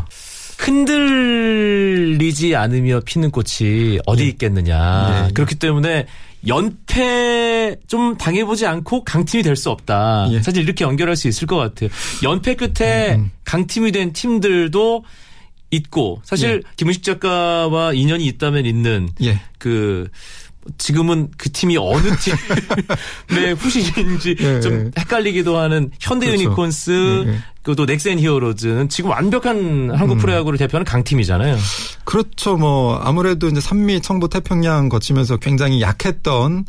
흔들리지 0.58 2.54
않으며 2.56 3.00
피는 3.04 3.30
꽃이 3.30 3.98
어디 4.06 4.28
있겠느냐. 4.28 5.26
예. 5.28 5.32
그렇기 5.32 5.56
때문에 5.56 6.06
연패 6.46 7.76
좀 7.86 8.16
당해보지 8.16 8.66
않고 8.66 9.04
강팀이 9.04 9.42
될 9.42 9.56
수 9.56 9.70
없다. 9.70 10.28
예. 10.32 10.42
사실 10.42 10.62
이렇게 10.62 10.84
연결할 10.84 11.16
수 11.16 11.28
있을 11.28 11.46
것 11.46 11.56
같아요. 11.56 11.88
연패 12.22 12.54
끝에 12.56 13.20
강팀이 13.44 13.92
된 13.92 14.12
팀들도 14.12 15.04
있고 15.70 16.20
사실 16.24 16.62
김은식 16.76 17.02
작가와 17.02 17.92
인연이 17.94 18.26
있다면 18.26 18.66
있는 18.66 19.08
예. 19.22 19.40
그 19.58 20.08
지금은 20.78 21.28
그 21.36 21.50
팀이 21.50 21.76
어느 21.76 22.08
팀의 23.28 23.54
후신인지 23.54 24.36
예, 24.40 24.60
좀 24.60 24.86
예. 24.96 25.00
헷갈리기도 25.00 25.56
하는 25.58 25.90
현대 26.00 26.26
그렇죠. 26.26 26.44
유니콘스 26.44 27.24
예, 27.26 27.30
예. 27.30 27.38
그 27.62 27.74
또 27.74 27.86
넥센 27.86 28.18
히어로즈는 28.18 28.88
지금 28.88 29.10
완벽한 29.10 29.90
한국 29.94 30.14
음. 30.14 30.18
프로야구를 30.18 30.58
대표하는 30.58 30.84
강팀이잖아요. 30.84 31.56
그렇죠. 32.04 32.56
뭐 32.56 32.96
아무래도 32.96 33.48
이제 33.48 33.60
삼미 33.60 34.02
청보 34.02 34.28
태평양 34.28 34.88
거치면서 34.88 35.38
굉장히 35.38 35.80
약했던 35.80 36.64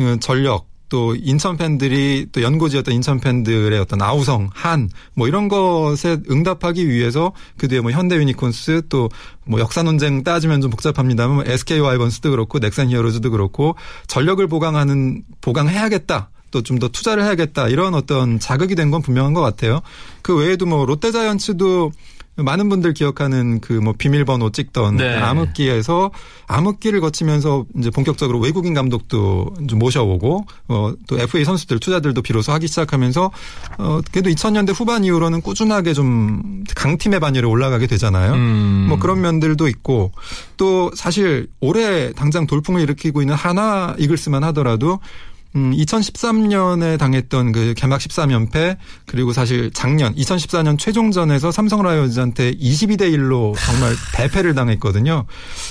어, 0.00 0.16
전력 0.20 0.69
또 0.90 1.14
인천 1.14 1.56
팬들이 1.56 2.26
또 2.32 2.42
연고지였던 2.42 2.92
인천 2.94 3.18
팬들의 3.20 3.78
어떤 3.80 4.02
아우성 4.02 4.50
한 4.52 4.90
뭐 5.14 5.26
이런 5.28 5.48
것에 5.48 6.18
응답하기 6.30 6.86
위해서 6.88 7.32
그 7.56 7.68
뒤에 7.68 7.80
뭐 7.80 7.90
현대 7.92 8.16
유니콘스 8.16 8.82
또 8.90 9.08
뭐 9.46 9.58
역사 9.58 9.82
논쟁 9.82 10.22
따지면 10.22 10.60
좀 10.60 10.70
복잡합니다만 10.70 11.36
뭐 11.36 11.44
SK 11.44 11.80
와이번스도 11.80 12.30
그렇고 12.30 12.58
넥센 12.60 12.88
히어로즈도 12.90 13.30
그렇고 13.32 13.74
전력을 14.06 14.46
보강하는 14.46 15.22
보강해야겠다. 15.40 16.30
또 16.52 16.62
좀 16.62 16.78
더 16.80 16.88
투자를 16.88 17.22
해야겠다 17.24 17.68
이런 17.68 17.94
어떤 17.94 18.38
자극이 18.40 18.74
된 18.74 18.90
건 18.90 19.02
분명한 19.02 19.34
것 19.34 19.40
같아요. 19.40 19.80
그 20.22 20.36
외에도 20.36 20.66
뭐 20.66 20.84
롯데자이언츠도 20.86 21.92
많은 22.42 22.68
분들 22.68 22.94
기억하는 22.94 23.60
그 23.60 23.80
뭐 23.80 23.94
비밀번호 23.96 24.50
찍던 24.50 24.96
네. 24.96 25.16
암흑기에서 25.16 26.10
암흑기를 26.46 27.00
거치면서 27.00 27.64
이제 27.78 27.88
본격적으로 27.90 28.38
외국인 28.38 28.74
감독도 28.74 29.54
좀 29.68 29.78
모셔오고 29.78 30.44
어 30.68 30.92
또 31.06 31.18
FA 31.18 31.44
선수들 31.44 31.78
투자들도 31.80 32.20
비로소 32.22 32.52
하기 32.52 32.66
시작하면서 32.68 33.30
어 33.78 34.00
그래도 34.12 34.30
2000년대 34.30 34.72
후반 34.74 35.04
이후로는 35.04 35.40
꾸준하게 35.40 35.94
좀 35.94 36.64
강팀의 36.76 37.20
반열에 37.20 37.46
올라가게 37.46 37.86
되잖아요. 37.86 38.32
음. 38.34 38.86
뭐 38.88 38.98
그런 38.98 39.20
면들도 39.20 39.66
있고 39.68 40.12
또 40.56 40.90
사실 40.94 41.48
올해 41.60 42.12
당장 42.12 42.46
돌풍을 42.46 42.80
일으키고 42.82 43.22
있는 43.22 43.34
하나 43.34 43.94
이글스만 43.98 44.44
하더라도 44.44 45.00
음, 45.56 45.72
2013년에 45.72 46.98
당했던 46.98 47.52
그 47.52 47.74
개막 47.74 48.00
13연패 48.00 48.76
그리고 49.06 49.32
사실 49.32 49.70
작년 49.72 50.14
2014년 50.14 50.78
최종전에서 50.78 51.50
삼성 51.50 51.82
라이온즈한테 51.82 52.52
22대 52.52 53.12
1로 53.14 53.56
정말 53.66 53.94
대패를 54.14 54.54
당했거든요. 54.54 55.26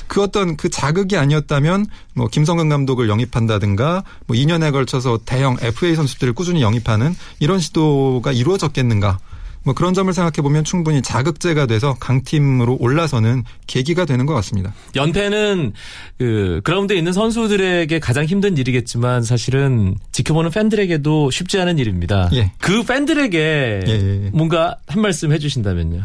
그 0.07 0.21
어떤 0.21 0.57
그 0.57 0.69
자극이 0.69 1.15
아니었다면 1.17 1.85
뭐 2.13 2.27
김성근 2.27 2.67
감독을 2.67 3.07
영입한다든가 3.07 4.03
뭐 4.27 4.35
2년에 4.35 4.71
걸쳐서 4.71 5.19
대형 5.25 5.55
FA 5.61 5.95
선수들을 5.95 6.33
꾸준히 6.33 6.61
영입하는 6.61 7.15
이런 7.39 7.59
시도가 7.59 8.33
이루어졌겠는가? 8.33 9.19
뭐 9.63 9.73
그런 9.73 9.93
점을 9.93 10.11
생각해 10.11 10.41
보면 10.41 10.63
충분히 10.63 11.01
자극제가 11.01 11.65
돼서 11.65 11.95
강팀으로 11.99 12.77
올라서는 12.79 13.43
계기가 13.67 14.05
되는 14.05 14.25
것 14.25 14.33
같습니다. 14.35 14.73
연패는 14.95 15.73
그 16.17 16.61
그라운드에 16.63 16.97
있는 16.97 17.13
선수들에게 17.13 17.99
가장 17.99 18.25
힘든 18.25 18.57
일이겠지만 18.57 19.23
사실은 19.23 19.95
지켜보는 20.11 20.51
팬들에게도 20.51 21.31
쉽지 21.31 21.59
않은 21.59 21.77
일입니다. 21.77 22.29
예. 22.33 22.51
그 22.59 22.83
팬들에게 22.83 23.39
예, 23.39 23.91
예, 23.91 24.25
예. 24.25 24.29
뭔가 24.31 24.77
한 24.87 25.01
말씀 25.01 25.31
해주신다면요. 25.31 26.03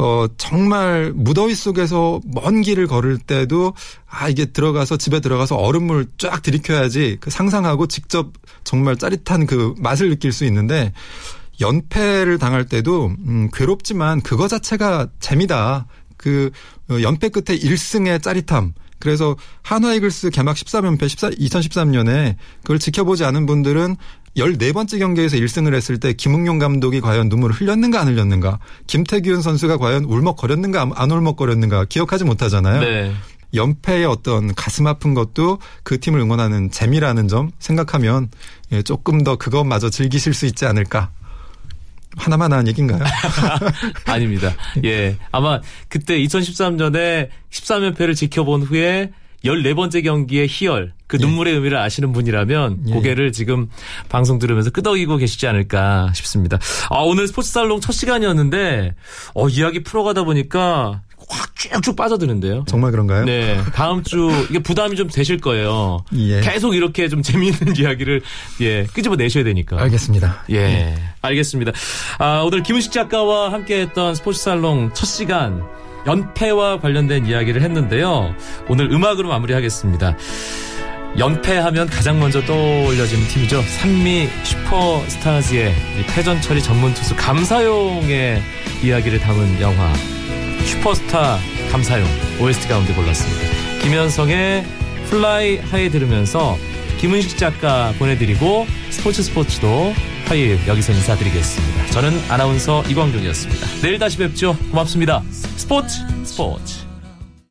어, 0.00 0.26
정말 0.38 1.12
무더위 1.14 1.54
속에서 1.54 2.20
먼 2.24 2.62
길을 2.62 2.86
걸을 2.86 3.18
때도 3.18 3.74
아, 4.08 4.30
이게 4.30 4.46
들어가서 4.46 4.96
집에 4.96 5.20
들어가서 5.20 5.56
얼음물 5.56 6.06
쫙 6.16 6.42
들이켜야지 6.42 7.18
그 7.20 7.28
상상하고 7.28 7.86
직접 7.86 8.32
정말 8.64 8.96
짜릿한 8.96 9.44
그 9.44 9.74
맛을 9.78 10.08
느낄 10.08 10.32
수 10.32 10.46
있는데 10.46 10.94
연패를 11.60 12.38
당할 12.38 12.64
때도 12.64 13.12
음, 13.26 13.48
괴롭지만 13.52 14.20
그거 14.22 14.48
자체가 14.48 15.08
재미다. 15.20 15.86
그 16.16 16.50
어, 16.90 17.00
연패 17.00 17.30
끝에 17.30 17.58
1승의 17.58 18.22
짜릿함. 18.22 18.72
그래서 18.98 19.36
한화 19.62 19.94
이글스 19.94 20.30
개막 20.30 20.56
13연패 20.56 21.08
14, 21.08 21.30
2013년에 21.30 22.36
그걸 22.58 22.78
지켜보지 22.78 23.24
않은 23.24 23.46
분들은 23.46 23.96
14번째 24.36 24.98
경기에서 24.98 25.36
1승을 25.38 25.74
했을 25.74 25.98
때 25.98 26.12
김웅용 26.12 26.58
감독이 26.58 27.00
과연 27.00 27.28
눈물을 27.28 27.56
흘렸는가 27.56 28.00
안 28.00 28.08
흘렸는가 28.08 28.58
김태균 28.86 29.42
선수가 29.42 29.78
과연 29.78 30.04
울먹거렸는가 30.04 30.90
안 30.94 31.10
울먹거렸는가 31.10 31.86
기억하지 31.86 32.24
못하잖아요. 32.24 32.80
네. 32.80 33.12
연패의 33.54 34.04
어떤 34.04 34.54
가슴 34.54 34.86
아픈 34.86 35.14
것도 35.14 35.58
그 35.82 35.98
팀을 35.98 36.20
응원하는 36.20 36.70
재미라는 36.70 37.26
점 37.26 37.50
생각하면 37.58 38.28
예, 38.70 38.82
조금 38.82 39.24
더 39.24 39.36
그것마저 39.36 39.90
즐기실 39.90 40.34
수 40.34 40.46
있지 40.46 40.66
않을까. 40.66 41.10
하나만 42.16 42.52
한 42.52 42.66
얘기인가요? 42.68 43.02
아닙니다. 44.06 44.54
예. 44.84 45.16
아마 45.30 45.60
그때 45.88 46.18
2013년에 46.18 47.28
13연패를 47.50 48.16
지켜본 48.16 48.62
후에 48.62 49.12
14번째 49.44 50.04
경기의 50.04 50.46
희열, 50.48 50.92
그 51.06 51.16
예. 51.18 51.24
눈물의 51.24 51.54
의미를 51.54 51.78
아시는 51.78 52.12
분이라면 52.12 52.84
예. 52.88 52.92
고개를 52.92 53.32
지금 53.32 53.68
방송 54.08 54.38
들으면서 54.38 54.70
끄덕이고 54.70 55.16
계시지 55.16 55.46
않을까 55.46 56.12
싶습니다. 56.14 56.58
아, 56.90 56.98
오늘 56.98 57.26
스포츠 57.26 57.50
살롱 57.50 57.80
첫 57.80 57.92
시간이었는데, 57.92 58.94
어, 59.34 59.48
이야기 59.48 59.82
풀어가다 59.82 60.24
보니까 60.24 61.02
확 61.30 61.54
쭉쭉 61.54 61.96
빠져드는데요. 61.96 62.64
정말 62.66 62.90
그런가요? 62.90 63.24
네. 63.24 63.60
다음 63.74 64.02
주, 64.02 64.30
이게 64.50 64.58
부담이 64.58 64.96
좀 64.96 65.08
되실 65.08 65.38
거예요. 65.40 66.04
예. 66.16 66.40
계속 66.40 66.74
이렇게 66.74 67.08
좀 67.08 67.22
재미있는 67.22 67.76
이야기를, 67.78 68.22
예, 68.60 68.84
끄집어 68.92 69.16
내셔야 69.16 69.44
되니까. 69.44 69.80
알겠습니다. 69.80 70.44
예, 70.50 70.96
알겠습니다. 71.22 71.72
아, 72.18 72.42
오늘 72.44 72.62
김은식 72.62 72.92
작가와 72.92 73.52
함께 73.52 73.80
했던 73.82 74.14
스포츠 74.14 74.42
살롱 74.42 74.90
첫 74.94 75.06
시간 75.06 75.62
연패와 76.06 76.80
관련된 76.80 77.26
이야기를 77.26 77.62
했는데요. 77.62 78.34
오늘 78.68 78.90
음악으로 78.90 79.28
마무리하겠습니다. 79.28 80.16
연패하면 81.18 81.88
가장 81.88 82.20
먼저 82.20 82.40
떠올려지는 82.44 83.26
팀이죠. 83.28 83.62
산미 83.62 84.28
슈퍼스타즈의 84.44 85.74
패전 86.08 86.40
처리 86.40 86.62
전문 86.62 86.94
투수 86.94 87.14
감사용의 87.16 88.40
이야기를 88.82 89.18
담은 89.18 89.60
영화 89.60 89.92
슈퍼스타 90.70 91.38
감사용 91.72 92.06
OST 92.40 92.68
가운데 92.68 92.94
골랐습니다. 92.94 93.80
김현성의 93.82 94.64
Fly 95.08 95.58
High 95.58 95.90
들으면서 95.90 96.56
김은식 96.98 97.38
작가 97.38 97.92
보내드리고 97.98 98.66
스포츠 98.90 99.22
스포츠도 99.22 99.92
화요일 100.26 100.58
여기서 100.68 100.92
인사드리겠습니다. 100.92 101.86
저는 101.86 102.12
아나운서 102.28 102.84
이광종이었습니다. 102.88 103.66
내일 103.82 103.98
다시 103.98 104.16
뵙죠. 104.16 104.56
고맙습니다. 104.70 105.22
스포츠 105.30 105.98
스포츠 106.22 106.79